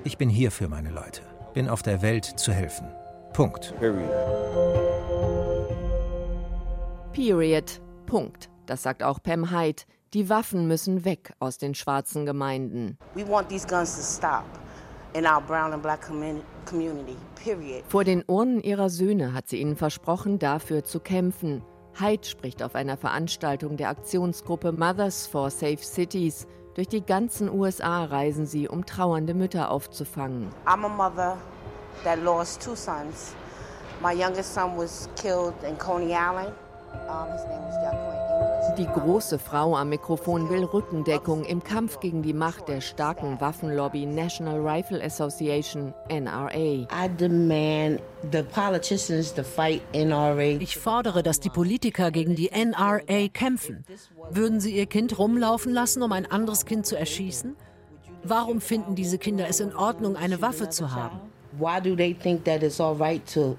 Ich 0.04 0.18
bin 0.18 0.28
hier 0.28 0.50
für 0.50 0.68
meine 0.68 0.90
Leute. 0.90 1.22
Bin 1.54 1.68
auf 1.68 1.82
der 1.82 2.02
Welt 2.02 2.24
zu 2.24 2.52
helfen. 2.52 2.86
Punkt. 3.32 3.74
Period. 3.78 4.10
Period. 7.12 7.80
Punkt. 8.04 8.50
Das 8.66 8.82
sagt 8.82 9.02
auch 9.02 9.22
Pam 9.22 9.50
Hyde. 9.50 9.84
Die 10.12 10.28
Waffen 10.28 10.68
müssen 10.68 11.04
weg 11.04 11.32
aus 11.38 11.56
den 11.58 11.74
schwarzen 11.74 12.26
Gemeinden. 12.26 12.98
We 13.14 13.26
want 13.26 13.48
these 13.48 13.66
guns 13.66 13.96
to 13.96 14.02
stop 14.02 14.44
Vor 17.88 18.04
den 18.04 18.24
Urnen 18.26 18.60
ihrer 18.62 18.90
Söhne 18.90 19.32
hat 19.32 19.48
sie 19.48 19.60
ihnen 19.60 19.76
versprochen, 19.76 20.38
dafür 20.38 20.84
zu 20.84 21.00
kämpfen. 21.00 21.62
Hyde 21.98 22.26
spricht 22.26 22.62
auf 22.62 22.74
einer 22.74 22.98
Veranstaltung 22.98 23.76
der 23.78 23.88
Aktionsgruppe 23.88 24.72
Mothers 24.72 25.26
for 25.26 25.50
Safe 25.50 25.78
Cities. 25.78 26.46
Durch 26.74 26.88
die 26.88 27.00
ganzen 27.00 27.48
USA 27.48 28.04
reisen 28.04 28.44
sie, 28.44 28.68
um 28.68 28.84
trauernde 28.84 29.32
Mütter 29.32 29.70
aufzufangen. 29.70 30.48
I'm 30.66 30.84
a 30.84 30.88
mother 30.88 31.38
that 32.04 32.22
lost 32.22 32.62
two 32.62 32.76
sons. 32.76 33.34
My 34.02 34.12
youngest 34.12 34.52
son 34.52 34.76
was 34.76 35.08
killed 35.16 35.54
in 35.66 35.78
Coney 35.78 36.12
Island. 36.12 36.52
Die 38.76 38.86
große 38.86 39.38
Frau 39.38 39.74
am 39.74 39.88
Mikrofon 39.88 40.50
will 40.50 40.64
Rückendeckung 40.64 41.44
im 41.44 41.64
Kampf 41.64 41.98
gegen 42.00 42.22
die 42.22 42.34
Macht 42.34 42.68
der 42.68 42.82
starken 42.82 43.40
Waffenlobby 43.40 44.04
National 44.04 44.60
Rifle 44.60 45.02
Association, 45.02 45.94
NRA. 46.10 46.50
I 46.52 47.08
demand 47.18 48.02
the 48.32 48.42
politicians 48.42 49.32
to 49.32 49.42
fight 49.42 49.80
NRA. 49.94 50.60
Ich 50.60 50.76
fordere, 50.76 51.22
dass 51.22 51.40
die 51.40 51.48
Politiker 51.48 52.10
gegen 52.10 52.34
die 52.34 52.50
NRA 52.50 53.28
kämpfen. 53.32 53.84
Würden 54.30 54.60
sie 54.60 54.76
ihr 54.76 54.86
Kind 54.86 55.18
rumlaufen 55.18 55.72
lassen, 55.72 56.02
um 56.02 56.12
ein 56.12 56.30
anderes 56.30 56.66
Kind 56.66 56.84
zu 56.84 56.98
erschießen? 56.98 57.56
Warum 58.24 58.60
finden 58.60 58.94
diese 58.94 59.16
Kinder 59.16 59.46
es 59.48 59.60
in 59.60 59.74
Ordnung, 59.74 60.16
eine 60.16 60.42
Waffe 60.42 60.68
zu 60.68 60.92
haben? 60.94 61.20
Why 61.58 61.80
do 61.80 61.96
they 61.96 62.12
think 62.12 62.44
that 62.44 62.62
it's 62.62 62.80
all 62.80 62.94
right 62.94 63.24
to 63.32 63.56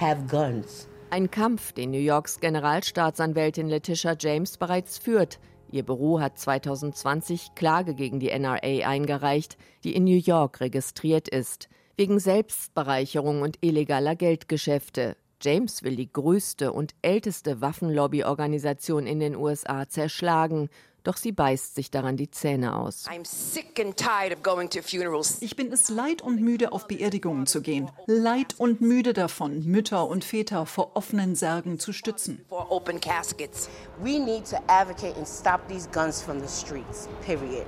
have 0.00 0.26
guns? 0.26 0.88
Ein 1.12 1.30
Kampf, 1.30 1.74
den 1.74 1.90
New 1.90 1.98
Yorks 1.98 2.40
Generalstaatsanwältin 2.40 3.68
Letitia 3.68 4.16
James 4.18 4.56
bereits 4.56 4.96
führt. 4.96 5.40
Ihr 5.70 5.82
Büro 5.82 6.20
hat 6.20 6.38
2020 6.38 7.54
Klage 7.54 7.94
gegen 7.94 8.18
die 8.18 8.30
NRA 8.30 8.88
eingereicht, 8.88 9.58
die 9.84 9.94
in 9.94 10.04
New 10.04 10.16
York 10.16 10.62
registriert 10.62 11.28
ist, 11.28 11.68
wegen 11.98 12.18
Selbstbereicherung 12.18 13.42
und 13.42 13.58
illegaler 13.60 14.16
Geldgeschäfte. 14.16 15.18
James 15.42 15.82
will 15.82 15.96
die 15.96 16.10
größte 16.10 16.72
und 16.72 16.94
älteste 17.02 17.60
Waffenlobbyorganisation 17.60 19.06
in 19.06 19.20
den 19.20 19.36
USA 19.36 19.86
zerschlagen, 19.90 20.70
doch 21.04 21.16
sie 21.16 21.32
beißt 21.32 21.74
sich 21.74 21.90
daran 21.90 22.16
die 22.16 22.30
Zähne 22.30 22.76
aus. 22.76 23.06
I'm 23.08 23.24
sick 23.24 23.80
and 23.80 23.96
tired 23.96 24.32
of 24.32 24.42
going 24.42 24.68
to 24.70 24.82
funerals. 24.82 25.40
Ich 25.40 25.56
bin 25.56 25.72
es 25.72 25.88
leid 25.88 26.22
und 26.22 26.40
müde, 26.40 26.72
auf 26.72 26.86
Beerdigungen 26.86 27.46
zu 27.46 27.60
gehen. 27.62 27.90
Leid 28.06 28.54
und 28.58 28.80
müde 28.80 29.12
davon, 29.12 29.64
Mütter 29.64 30.06
und 30.08 30.24
Väter 30.24 30.66
vor 30.66 30.92
offenen 30.94 31.34
Särgen 31.34 31.78
zu 31.78 31.92
stützen. 31.92 32.44
For 32.48 32.70
open 32.70 33.00
caskets. 33.00 33.68
We 34.02 34.18
need 34.18 34.44
to 34.50 34.56
advocate 34.68 35.16
and 35.16 35.26
stop 35.26 35.60
these 35.68 35.88
guns 35.92 36.22
from 36.22 36.40
the 36.40 36.48
streets, 36.48 37.08
period. 37.24 37.66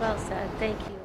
Well 0.00 0.16
said. 0.28 0.48
Thank 0.58 0.80
you. 0.88 0.95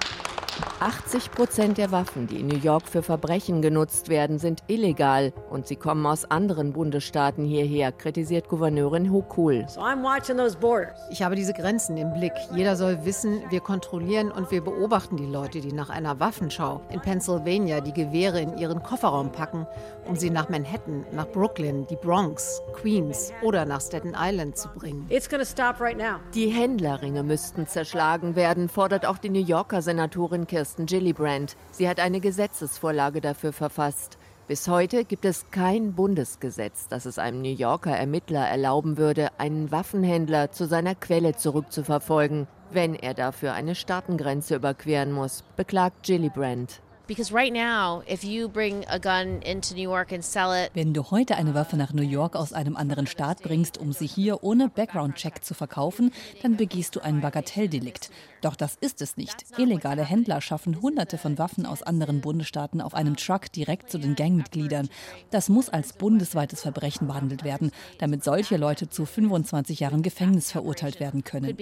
80 0.82 1.30
Prozent 1.30 1.78
der 1.78 1.92
Waffen, 1.92 2.26
die 2.26 2.40
in 2.40 2.48
New 2.48 2.58
York 2.58 2.88
für 2.88 3.04
Verbrechen 3.04 3.62
genutzt 3.62 4.10
werden, 4.10 4.40
sind 4.40 4.64
illegal 4.66 5.32
und 5.52 5.68
sie 5.68 5.76
kommen 5.76 6.04
aus 6.08 6.26
anderen 6.26 6.74
Bundesstaaten 6.74 7.46
hierher, 7.46 7.92
kritisiert 7.92 8.50
Gouverneurin 8.50 9.12
Hochul. 9.12 9.64
So 9.70 9.82
I'm 9.82 10.02
watching 10.02 10.38
those 10.38 10.58
borders. 10.58 10.98
Ich 11.12 11.22
habe 11.22 11.36
diese 11.36 11.54
Grenzen 11.54 11.98
im 11.98 12.12
Blick. 12.14 12.34
Jeder 12.56 12.76
soll 12.76 13.06
wissen, 13.06 13.44
wir 13.52 13.60
kontrollieren 13.60 14.32
und 14.32 14.50
wir 14.50 14.64
beobachten 14.64 15.18
die 15.18 15.28
Leute, 15.28 15.62
die 15.62 15.72
nach 15.72 15.92
einer 15.92 16.20
Waffenschau 16.20 16.82
in 16.90 17.00
Pennsylvania 17.00 17.80
die 17.80 17.94
Gewehre 17.94 18.42
in 18.42 18.58
ihren 18.58 18.82
Kofferraum 18.82 19.32
packen, 19.32 19.68
um 20.08 20.16
sie 20.16 20.32
nach 20.32 20.50
Manhattan, 20.50 21.06
nach 21.12 21.28
Brooklyn, 21.28 21.86
die 21.92 21.96
Bronx, 21.96 22.60
Queens 22.74 23.32
oder 23.44 23.66
nach 23.66 23.82
Staten 23.82 24.16
Island 24.18 24.58
zu 24.58 24.68
bringen. 24.70 25.06
It's 25.10 25.30
going 25.30 25.44
to 25.44 25.48
stop 25.48 25.80
right 25.80 25.96
now. 25.96 26.16
Die 26.34 26.48
Händlerringe 26.48 27.22
müssten 27.22 27.68
zerschlagen 27.68 28.36
werden, 28.36 28.68
fordert 28.68 29.06
auch 29.06 29.20
die 29.20 29.30
New 29.30 29.46
Yorker 29.46 29.84
Senatorin 29.84 30.48
Kirsten 30.48 30.71
Gillibrand. 30.78 31.56
Sie 31.72 31.88
hat 31.88 32.00
eine 32.00 32.20
Gesetzesvorlage 32.20 33.22
dafür 33.22 33.54
verfasst. 33.54 34.18
Bis 34.48 34.68
heute 34.68 35.06
gibt 35.06 35.24
es 35.24 35.50
kein 35.52 35.94
Bundesgesetz, 35.94 36.88
das 36.90 37.06
es 37.06 37.18
einem 37.18 37.42
New 37.42 37.54
Yorker 37.54 37.96
Ermittler 37.96 38.48
erlauben 38.48 38.98
würde, 38.98 39.30
einen 39.38 39.72
Waffenhändler 39.72 40.52
zu 40.52 40.66
seiner 40.66 40.96
Quelle 40.96 41.36
zurückzuverfolgen, 41.36 42.48
wenn 42.72 42.96
er 42.96 43.14
dafür 43.14 43.54
eine 43.54 43.76
Staatengrenze 43.76 44.56
überqueren 44.56 45.12
muss, 45.12 45.44
beklagt 45.56 46.04
Gillibrand. 46.04 46.82
Because 47.12 47.34
right 47.34 47.52
now, 47.52 48.04
if 48.10 48.24
you 48.24 48.48
bring 48.48 48.86
a 48.88 48.98
gun 48.98 49.42
into 49.42 49.76
New 49.76 49.82
York 49.82 50.14
and 50.14 50.24
sell 50.24 50.54
it, 50.54 50.72
Wenn 50.74 50.94
du 50.94 51.12
heute 51.12 51.36
eine 51.36 51.54
Waffe 51.54 51.76
nach 51.76 51.92
New 51.92 52.04
York 52.04 52.38
aus 52.38 52.54
einem 52.54 52.78
anderen 52.78 53.06
Staat 53.06 53.44
bringst, 53.44 53.78
um 53.78 53.92
sie 53.92 54.08
hier 54.08 54.46
ohne 54.46 54.70
Background-Check 54.70 55.44
zu 55.44 55.54
verkaufen, 55.54 56.14
dann 56.42 56.56
begehst 56.56 56.96
du 56.96 57.02
ein 57.02 57.20
Bagatelldelikt. 57.20 58.12
Doch 58.40 58.56
das 58.56 58.78
ist 58.80 59.02
es 59.02 59.18
nicht. 59.18 59.44
Illegale 59.58 60.06
Händler 60.06 60.40
schaffen 60.40 60.82
Hunderte 60.82 61.18
von 61.18 61.38
Waffen 61.38 61.66
aus 61.66 61.84
anderen 61.84 62.22
Bundesstaaten 62.22 62.80
auf 62.80 62.94
einem 62.94 63.18
Truck 63.18 63.52
direkt 63.52 63.92
zu 63.92 63.98
den 63.98 64.16
Gangmitgliedern. 64.16 64.88
Das 65.32 65.50
muss 65.50 65.68
als 65.68 65.92
bundesweites 65.92 66.62
Verbrechen 66.62 67.08
behandelt 67.08 67.44
werden, 67.44 67.72
damit 67.98 68.24
solche 68.24 68.56
Leute 68.56 68.88
zu 68.90 69.06
25 69.06 69.82
Jahren 69.82 70.02
Gefängnis 70.02 70.50
verurteilt 70.50 71.02
werden 71.02 71.26
können. 71.26 71.58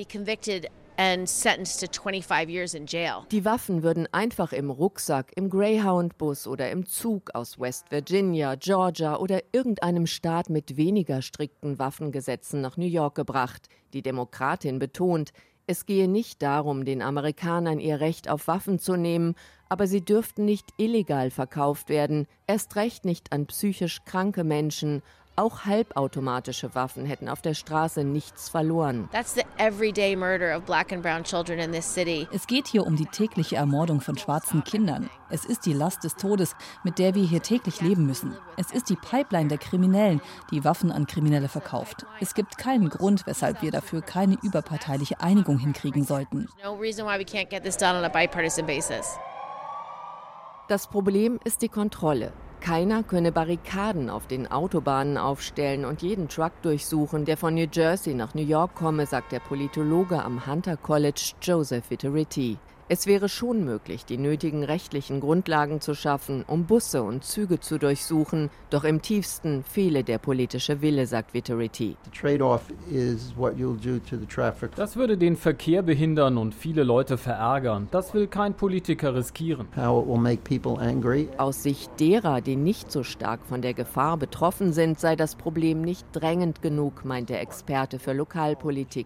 Could 0.99 1.07
be 1.07 1.15
convicted 1.15 1.19
and 1.19 1.29
sentenced 1.29 1.79
to 1.79 1.87
25 1.87 2.49
years 2.49 2.73
in 2.73 2.85
jail. 2.85 3.25
Die 3.31 3.45
Waffen 3.45 3.83
würden 3.83 4.07
einfach 4.11 4.53
im 4.53 4.69
Rucksack, 4.69 5.31
im 5.35 5.49
Greyhound-Bus 5.49 6.47
oder 6.47 6.69
im 6.71 6.85
Zug 6.85 7.31
aus 7.33 7.59
West 7.59 7.91
Virginia, 7.91 8.55
Georgia 8.55 9.17
oder 9.17 9.41
irgendeinem 9.51 10.07
Staat 10.07 10.49
mit 10.49 10.77
weniger 10.77 11.21
strikten 11.21 11.79
Waffengesetzen 11.79 12.61
nach 12.61 12.77
New 12.77 12.87
York 12.87 13.15
gebracht. 13.15 13.67
Die 13.93 14.01
Demokratin 14.01 14.79
betont, 14.79 15.31
es 15.71 15.85
gehe 15.85 16.07
nicht 16.07 16.41
darum, 16.41 16.83
den 16.83 17.03
Amerikanern 17.03 17.79
ihr 17.79 17.99
Recht 17.99 18.27
auf 18.27 18.47
Waffen 18.47 18.79
zu 18.79 18.95
nehmen, 18.95 19.35
aber 19.69 19.85
sie 19.85 20.03
dürften 20.03 20.43
nicht 20.43 20.65
illegal 20.77 21.29
verkauft 21.29 21.89
werden, 21.89 22.25
erst 22.47 22.75
recht 22.75 23.05
nicht 23.05 23.31
an 23.31 23.45
psychisch 23.45 24.03
kranke 24.03 24.43
Menschen. 24.43 25.03
Auch 25.39 25.63
halbautomatische 25.63 26.75
Waffen 26.75 27.05
hätten 27.05 27.29
auf 27.29 27.41
der 27.41 27.53
Straße 27.53 28.03
nichts 28.03 28.49
verloren. 28.49 29.07
That's 29.13 29.33
the 29.33 29.43
everyday 29.57 30.13
murder 30.13 30.57
of 30.57 30.65
black 30.65 30.91
and 30.91 31.01
brown 31.01 31.23
children 31.23 31.59
in 31.59 31.71
this 31.71 31.85
city. 31.85 32.27
Es 32.33 32.45
geht 32.45 32.67
hier 32.67 32.85
um 32.85 32.97
die 32.97 33.05
tägliche 33.05 33.55
Ermordung 33.55 34.01
von 34.01 34.17
schwarzen 34.17 34.65
Kindern. 34.65 35.09
Es 35.29 35.45
ist 35.45 35.65
die 35.65 35.71
Last 35.71 36.03
des 36.03 36.17
Todes, 36.17 36.57
mit 36.83 36.99
der 36.99 37.15
wir 37.15 37.23
hier 37.23 37.41
täglich 37.41 37.79
leben 37.79 38.05
müssen. 38.05 38.35
Es 38.57 38.71
ist 38.71 38.89
die 38.89 38.97
Pipeline 38.97 39.47
der 39.47 39.59
Kriminellen, 39.59 40.19
die 40.51 40.65
Waffen 40.65 40.91
an 40.91 41.07
Kriminelle 41.07 41.47
verkauft. 41.47 42.05
Es 42.19 42.33
gibt 42.33 42.57
keinen 42.57 42.89
Grund, 42.89 43.25
weshalb 43.25 43.61
wir 43.61 43.71
dafür 43.71 44.01
keine 44.01 44.37
überparteiliche 44.43 45.21
Einigung 45.21 45.57
hinkriegen 45.57 46.03
sollten. 46.03 46.49
Das 50.67 50.87
Problem 50.87 51.39
ist 51.45 51.61
die 51.61 51.69
Kontrolle. 51.69 52.33
Keiner 52.61 53.03
könne 53.03 53.31
Barrikaden 53.31 54.09
auf 54.09 54.27
den 54.27 54.51
Autobahnen 54.51 55.17
aufstellen 55.17 55.85
und 55.85 56.01
jeden 56.01 56.27
Truck 56.27 56.51
durchsuchen, 56.61 57.25
der 57.25 57.37
von 57.37 57.55
New 57.55 57.67
Jersey 57.71 58.13
nach 58.13 58.33
New 58.33 58.45
York 58.45 58.75
komme, 58.75 59.05
sagt 59.05 59.31
der 59.31 59.39
Politologe 59.39 60.21
am 60.21 60.45
Hunter 60.45 60.75
College 60.75 61.33
Joseph 61.41 61.89
Vittoriti. 61.89 62.57
Es 62.91 63.05
wäre 63.05 63.29
schon 63.29 63.65
möglich, 63.65 64.03
die 64.03 64.17
nötigen 64.17 64.63
rechtlichen 64.63 65.19
Grundlagen 65.19 65.79
zu 65.79 65.93
schaffen, 65.93 66.43
um 66.47 66.65
Busse 66.65 67.03
und 67.03 67.23
Züge 67.23 67.59
zu 67.59 67.77
durchsuchen, 67.77 68.49
doch 68.71 68.83
im 68.83 69.03
tiefsten 69.03 69.63
fehle 69.63 70.03
der 70.03 70.17
politische 70.17 70.81
Wille, 70.81 71.05
sagt 71.05 71.35
Vittoriti. 71.35 71.97
Das 74.75 74.95
würde 74.95 75.17
den 75.19 75.35
Verkehr 75.35 75.83
behindern 75.83 76.39
und 76.39 76.55
viele 76.55 76.83
Leute 76.83 77.19
verärgern. 77.19 77.87
Das 77.91 78.15
will 78.15 78.25
kein 78.25 78.55
Politiker 78.55 79.13
riskieren. 79.13 79.67
Aus 81.37 81.61
Sicht 81.61 81.91
derer, 81.99 82.41
die 82.41 82.55
nicht 82.55 82.91
so 82.91 83.03
stark 83.03 83.45
von 83.45 83.61
der 83.61 83.75
Gefahr 83.75 84.17
betroffen 84.17 84.73
sind, 84.73 84.99
sei 84.99 85.15
das 85.15 85.35
Problem 85.35 85.81
nicht 85.81 86.07
drängend 86.11 86.63
genug, 86.63 87.05
meint 87.05 87.29
der 87.29 87.39
Experte 87.41 87.99
für 87.99 88.13
Lokalpolitik. 88.13 89.05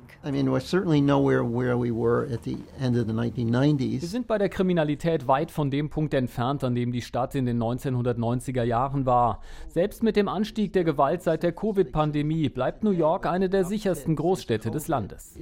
Wir 4.01 4.07
sind 4.07 4.27
bei 4.27 4.38
der 4.38 4.49
Kriminalität 4.49 5.27
weit 5.27 5.51
von 5.51 5.71
dem 5.71 5.89
Punkt 5.89 6.13
entfernt, 6.13 6.63
an 6.63 6.75
dem 6.75 6.91
die 6.91 7.01
Stadt 7.01 7.36
in 7.36 7.45
den 7.45 7.62
1990er 7.62 8.63
Jahren 8.63 9.05
war. 9.05 9.41
Selbst 9.67 10.03
mit 10.03 10.15
dem 10.15 10.27
Anstieg 10.27 10.73
der 10.73 10.83
Gewalt 10.83 11.23
seit 11.23 11.43
der 11.43 11.51
Covid-Pandemie 11.51 12.49
bleibt 12.49 12.83
New 12.83 12.91
York 12.91 13.25
eine 13.25 13.49
der 13.49 13.65
sichersten 13.65 14.15
Großstädte 14.15 14.71
des 14.71 14.88
Landes. 14.88 15.36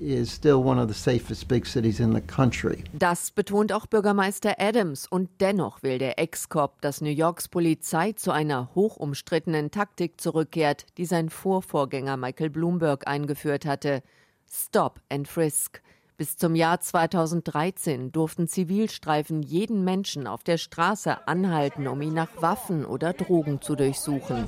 Das 2.93 3.31
betont 3.31 3.73
auch 3.73 3.85
Bürgermeister 3.85 4.55
Adams 4.59 5.07
und 5.07 5.29
dennoch 5.39 5.83
will 5.83 5.97
der 5.97 6.19
Ex-Cop, 6.19 6.81
dass 6.81 7.01
New 7.01 7.09
Yorks 7.09 7.47
Polizei 7.47 8.13
zu 8.13 8.31
einer 8.31 8.69
hochumstrittenen 8.75 9.71
Taktik 9.71 10.19
zurückkehrt, 10.21 10.85
die 10.97 11.05
sein 11.05 11.29
Vorvorgänger 11.29 12.17
Michael 12.17 12.49
Bloomberg 12.49 13.07
eingeführt 13.07 13.65
hatte. 13.65 14.03
Stop 14.49 14.99
and 15.09 15.27
Frisk. 15.27 15.81
Bis 16.21 16.37
zum 16.37 16.53
Jahr 16.53 16.79
2013 16.79 18.11
durften 18.11 18.47
Zivilstreifen 18.47 19.41
jeden 19.41 19.83
Menschen 19.83 20.27
auf 20.27 20.43
der 20.43 20.59
Straße 20.59 21.27
anhalten, 21.27 21.87
um 21.87 21.99
ihn 21.99 22.13
nach 22.13 22.29
Waffen 22.39 22.85
oder 22.85 23.13
Drogen 23.13 23.59
zu 23.59 23.75
durchsuchen. 23.75 24.45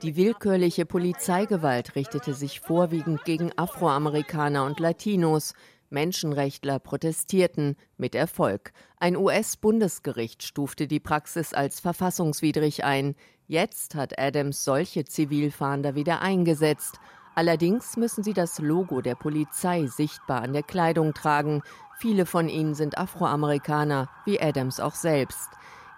Die 0.00 0.16
willkürliche 0.16 0.86
Polizeigewalt 0.86 1.94
richtete 1.94 2.32
sich 2.32 2.60
vorwiegend 2.60 3.26
gegen 3.26 3.52
Afroamerikaner 3.58 4.64
und 4.64 4.80
Latinos. 4.80 5.52
Menschenrechtler 5.90 6.78
protestierten 6.78 7.76
mit 7.98 8.14
Erfolg. 8.14 8.72
Ein 8.96 9.14
US-Bundesgericht 9.14 10.42
stufte 10.42 10.86
die 10.86 11.00
Praxis 11.00 11.52
als 11.52 11.80
verfassungswidrig 11.80 12.84
ein. 12.84 13.14
Jetzt 13.46 13.94
hat 13.94 14.18
Adams 14.18 14.64
solche 14.64 15.04
Zivilfahnder 15.04 15.94
wieder 15.94 16.22
eingesetzt. 16.22 16.98
Allerdings 17.38 17.96
müssen 17.96 18.24
sie 18.24 18.32
das 18.32 18.58
Logo 18.58 19.00
der 19.00 19.14
Polizei 19.14 19.86
sichtbar 19.86 20.42
an 20.42 20.54
der 20.54 20.64
Kleidung 20.64 21.14
tragen. 21.14 21.62
Viele 21.96 22.26
von 22.26 22.48
ihnen 22.48 22.74
sind 22.74 22.98
Afroamerikaner, 22.98 24.08
wie 24.24 24.40
Adams 24.40 24.80
auch 24.80 24.96
selbst. 24.96 25.48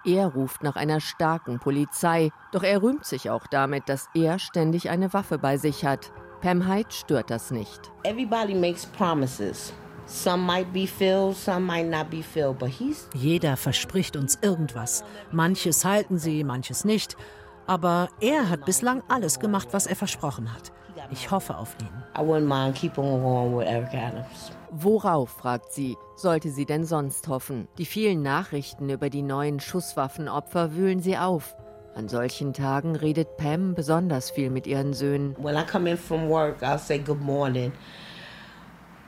Er 0.05 0.27
ruft 0.27 0.61
nach 0.61 0.75
einer 0.75 0.99
starken 0.99 1.57
Polizei, 1.57 2.29
doch 2.51 2.61
er 2.61 2.83
rühmt 2.83 3.05
sich 3.05 3.31
auch 3.31 3.47
damit, 3.47 3.89
dass 3.89 4.07
er 4.13 4.37
ständig 4.37 4.91
eine 4.91 5.13
Waffe 5.13 5.39
bei 5.39 5.57
sich 5.57 5.83
hat. 5.83 6.11
Pam 6.41 6.67
Hyde 6.67 6.91
stört 6.91 7.31
das 7.31 7.49
nicht. 7.49 7.91
Everybody 8.03 8.53
makes 8.53 8.85
promises. 8.85 9.73
Some 10.05 10.45
might 10.45 10.71
be 10.71 10.85
filled, 10.85 11.35
some 11.35 11.61
might 11.61 11.89
not 11.89 12.11
be 12.11 12.21
filled, 12.21 12.59
but 12.59 12.69
he's 12.69 13.09
Jeder 13.15 13.57
verspricht 13.57 14.15
uns 14.15 14.37
irgendwas. 14.43 15.03
Manches 15.31 15.85
halten 15.85 16.19
sie, 16.19 16.43
manches 16.43 16.85
nicht. 16.85 17.17
Aber 17.65 18.09
er 18.19 18.47
hat 18.47 18.63
bislang 18.65 19.01
alles 19.07 19.39
gemacht, 19.39 19.69
was 19.71 19.87
er 19.87 19.95
versprochen 19.95 20.53
hat. 20.53 20.71
Ich 21.11 21.29
hoffe 21.29 21.57
auf 21.57 21.75
ihn. 21.79 21.89
I 22.17 22.25
wouldn't 22.25 22.47
mind 22.47 22.75
keeping 22.75 23.03
on 23.03 23.57
with 23.57 23.67
Eric 23.67 23.93
Adams. 23.93 24.51
Worauf, 24.71 25.29
fragt 25.29 25.73
sie, 25.73 25.97
sollte 26.15 26.49
sie 26.49 26.65
denn 26.65 26.85
sonst 26.85 27.27
hoffen? 27.27 27.67
Die 27.77 27.85
vielen 27.85 28.21
Nachrichten 28.21 28.89
über 28.89 29.09
die 29.09 29.21
neuen 29.21 29.59
Schusswaffenopfer 29.59 30.73
wühlen 30.73 31.01
sie 31.01 31.17
auf. 31.17 31.55
An 31.93 32.07
solchen 32.07 32.53
Tagen 32.53 32.95
redet 32.95 33.35
Pam 33.35 33.73
besonders 33.75 34.31
viel 34.31 34.49
mit 34.49 34.65
ihren 34.65 34.93
Söhnen. 34.93 35.35
When 35.37 35.57
I 35.57 35.63
come 35.65 35.89
in 35.89 35.97
from 35.97 36.29
work, 36.29 36.63
I'll 36.63 36.79
say 36.79 36.97
good 36.97 37.19
morning. 37.19 37.73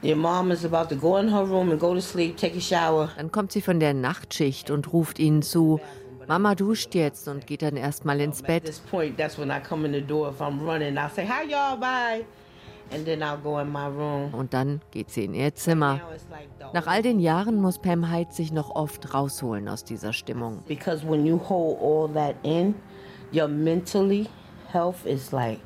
Your 0.04 0.18
mom 0.18 0.52
is 0.52 0.66
about 0.66 0.94
to 0.94 1.00
go 1.00 1.16
in 1.16 1.30
her 1.30 1.46
room 1.46 1.72
and 1.72 1.80
go 1.80 1.94
to 1.94 2.02
sleep, 2.02 2.36
take 2.36 2.58
a 2.58 2.62
shower. 2.62 3.10
Dann 3.16 3.32
kommt 3.32 3.54
sie 3.54 3.62
von 3.62 3.80
der 3.80 3.94
Nachtschicht 3.94 4.70
und 4.70 4.92
ruft 4.92 5.18
ihnen 5.18 5.42
zu, 5.42 5.80
Mama 6.28 6.56
duscht 6.56 6.96
jetzt 6.96 7.28
und 7.28 7.48
geht 7.48 7.62
dann 7.62 7.78
erstmal 7.78 8.20
ins 8.22 8.42
Bett. 8.42 8.64
Und 14.32 14.54
dann 14.54 14.82
geht 14.92 15.10
sie 15.10 15.24
in 15.26 15.34
ihr 15.34 15.56
Zimmer. 15.56 16.00
Nach 16.74 16.88
all 16.88 17.02
den 17.02 17.20
Jahren 17.20 17.62
muss 17.62 17.80
Pam 17.80 18.12
Hyde 18.12 18.32
sich 18.32 18.52
noch 18.52 18.70
oft 18.76 19.14
rausholen 19.14 19.68
aus 19.68 19.84
dieser 19.84 20.14
Stimmung. 20.14 20.64
Because 20.68 21.08
when 21.08 21.26
you 21.26 21.40
hold 21.50 21.80
all 21.82 22.14
that 22.14 22.36
in, 22.44 22.76
your 23.34 23.48
mentally 23.48 24.28
health 24.72 25.06
is 25.06 25.32
like, 25.32 25.60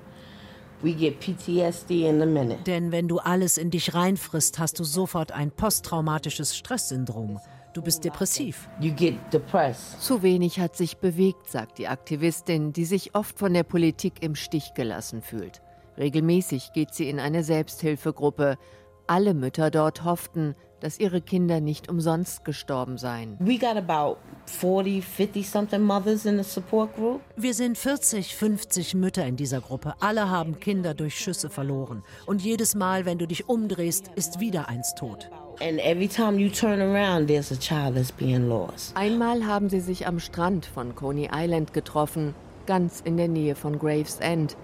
we 0.81 0.93
get 0.93 1.19
PTSD 1.19 2.07
in 2.07 2.21
a 2.21 2.25
minute. 2.25 2.63
Denn 2.65 2.91
wenn 2.91 3.07
du 3.07 3.19
alles 3.19 3.57
in 3.57 3.71
dich 3.71 3.93
reinfrisst, 3.93 4.59
hast 4.59 4.79
du 4.79 4.83
sofort 4.83 5.31
ein 5.31 5.51
posttraumatisches 5.51 6.55
Stresssyndrom. 6.55 7.39
Du 7.77 7.83
bist 7.83 8.03
depressiv. 8.03 8.67
You 8.79 8.91
get 8.91 9.13
depressed. 9.31 10.01
Zu 10.01 10.23
wenig 10.23 10.59
hat 10.59 10.75
sich 10.75 10.97
bewegt, 10.97 11.47
sagt 11.47 11.77
die 11.77 11.87
Aktivistin, 11.87 12.73
die 12.73 12.85
sich 12.85 13.13
oft 13.13 13.37
von 13.37 13.53
der 13.53 13.61
Politik 13.61 14.23
im 14.23 14.33
Stich 14.33 14.73
gelassen 14.73 15.21
fühlt. 15.21 15.61
Regelmäßig 15.95 16.73
geht 16.73 16.95
sie 16.95 17.07
in 17.07 17.19
eine 17.19 17.43
Selbsthilfegruppe. 17.43 18.57
Alle 19.05 19.35
Mütter 19.35 19.69
dort 19.69 20.03
hofften, 20.03 20.55
dass 20.79 20.99
ihre 20.99 21.21
Kinder 21.21 21.59
nicht 21.59 21.87
umsonst 21.87 22.43
gestorben 22.45 22.97
seien. 22.97 23.37
We 23.37 23.59
got 23.59 23.77
about 23.77 24.17
40, 24.47 25.05
50 25.05 25.47
something 25.47 25.83
mothers 25.83 26.25
in 26.25 26.41
the 26.41 26.49
support 26.49 26.95
group. 26.95 27.21
Wir 27.35 27.53
sind 27.53 27.77
40, 27.77 28.35
50 28.35 28.95
Mütter 28.95 29.23
in 29.27 29.35
dieser 29.35 29.61
Gruppe. 29.61 29.93
Alle 29.99 30.31
haben 30.31 30.59
Kinder 30.59 30.95
durch 30.95 31.19
Schüsse 31.19 31.51
verloren. 31.51 32.03
Und 32.25 32.41
jedes 32.41 32.73
Mal, 32.73 33.05
wenn 33.05 33.19
du 33.19 33.27
dich 33.27 33.47
umdrehst, 33.47 34.09
ist 34.15 34.39
wieder 34.39 34.67
eins 34.67 34.95
tot. 34.95 35.29
And 35.59 35.79
every 35.79 36.07
time 36.07 36.37
you 36.39 36.49
turn 36.49 36.81
around, 36.81 37.27
there's 37.27 37.51
a 37.51 37.57
child 37.57 37.95
that's 37.95 38.11
being 38.11 38.47
lost. 38.47 38.95
Einmal 38.95 39.45
haben 39.45 39.69
sie 39.69 39.79
sich 39.79 40.05
am 40.05 40.19
Strand 40.19 40.67
von 40.67 40.93
Coney 40.93 41.29
Island 41.33 41.73
getroffen, 41.73 42.35
ganz 42.67 43.01
in 43.01 43.17
der 43.17 43.27
Nähe 43.27 43.55
von 43.55 43.79
Gravesend. 43.79 44.55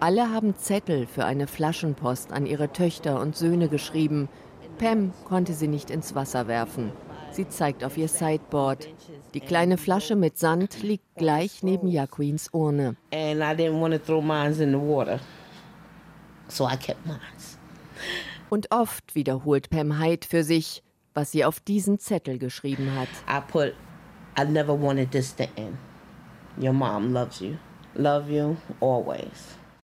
Alle 0.00 0.30
haben 0.30 0.54
Zettel 0.56 1.06
für 1.06 1.24
eine 1.24 1.46
Flaschenpost 1.46 2.30
an 2.30 2.44
ihre 2.44 2.70
Töchter 2.72 3.20
und 3.20 3.36
Söhne 3.36 3.68
geschrieben. 3.68 4.28
Pam 4.76 5.12
konnte 5.24 5.54
sie 5.54 5.68
nicht 5.68 5.88
ins 5.88 6.14
Wasser 6.14 6.46
werfen. 6.46 6.92
Sie 7.30 7.48
zeigt 7.48 7.82
auf 7.82 7.96
ihr 7.96 8.08
Sideboard. 8.08 8.88
Die 9.32 9.40
kleine 9.40 9.78
Flasche 9.78 10.14
mit 10.14 10.38
Sand 10.38 10.82
liegt 10.82 11.16
gleich 11.16 11.62
neben 11.62 11.88
Jaquins 11.88 12.50
Urne. 12.52 12.96
And 13.12 13.40
I 13.40 13.54
didn't 13.56 13.80
want 13.80 13.94
to 13.94 13.98
throw 13.98 14.22
mines 14.22 14.60
in 14.60 14.72
the 14.72 14.78
water. 14.78 15.20
So 16.48 16.66
I 16.66 16.76
kept 16.76 17.06
mines. 17.06 17.33
Und 18.54 18.70
oft 18.70 19.16
wiederholt 19.16 19.68
Pam 19.68 19.98
Hyde 19.98 20.24
für 20.24 20.44
sich, 20.44 20.84
was 21.12 21.32
sie 21.32 21.44
auf 21.44 21.58
diesen 21.58 21.98
Zettel 21.98 22.38
geschrieben 22.38 22.94
hat. 22.94 23.08
I 23.28 23.40
put, 23.50 23.74
I 24.38 24.44
never 24.48 24.80
wanted 24.80 25.10
this 25.10 25.34
to 25.34 25.42
end. 25.56 25.76
Your 26.56 26.72
mom 26.72 27.12
loves 27.12 27.40
you. 27.40 27.56
Love 27.96 28.30
you 28.32 28.56
always. 28.80 29.58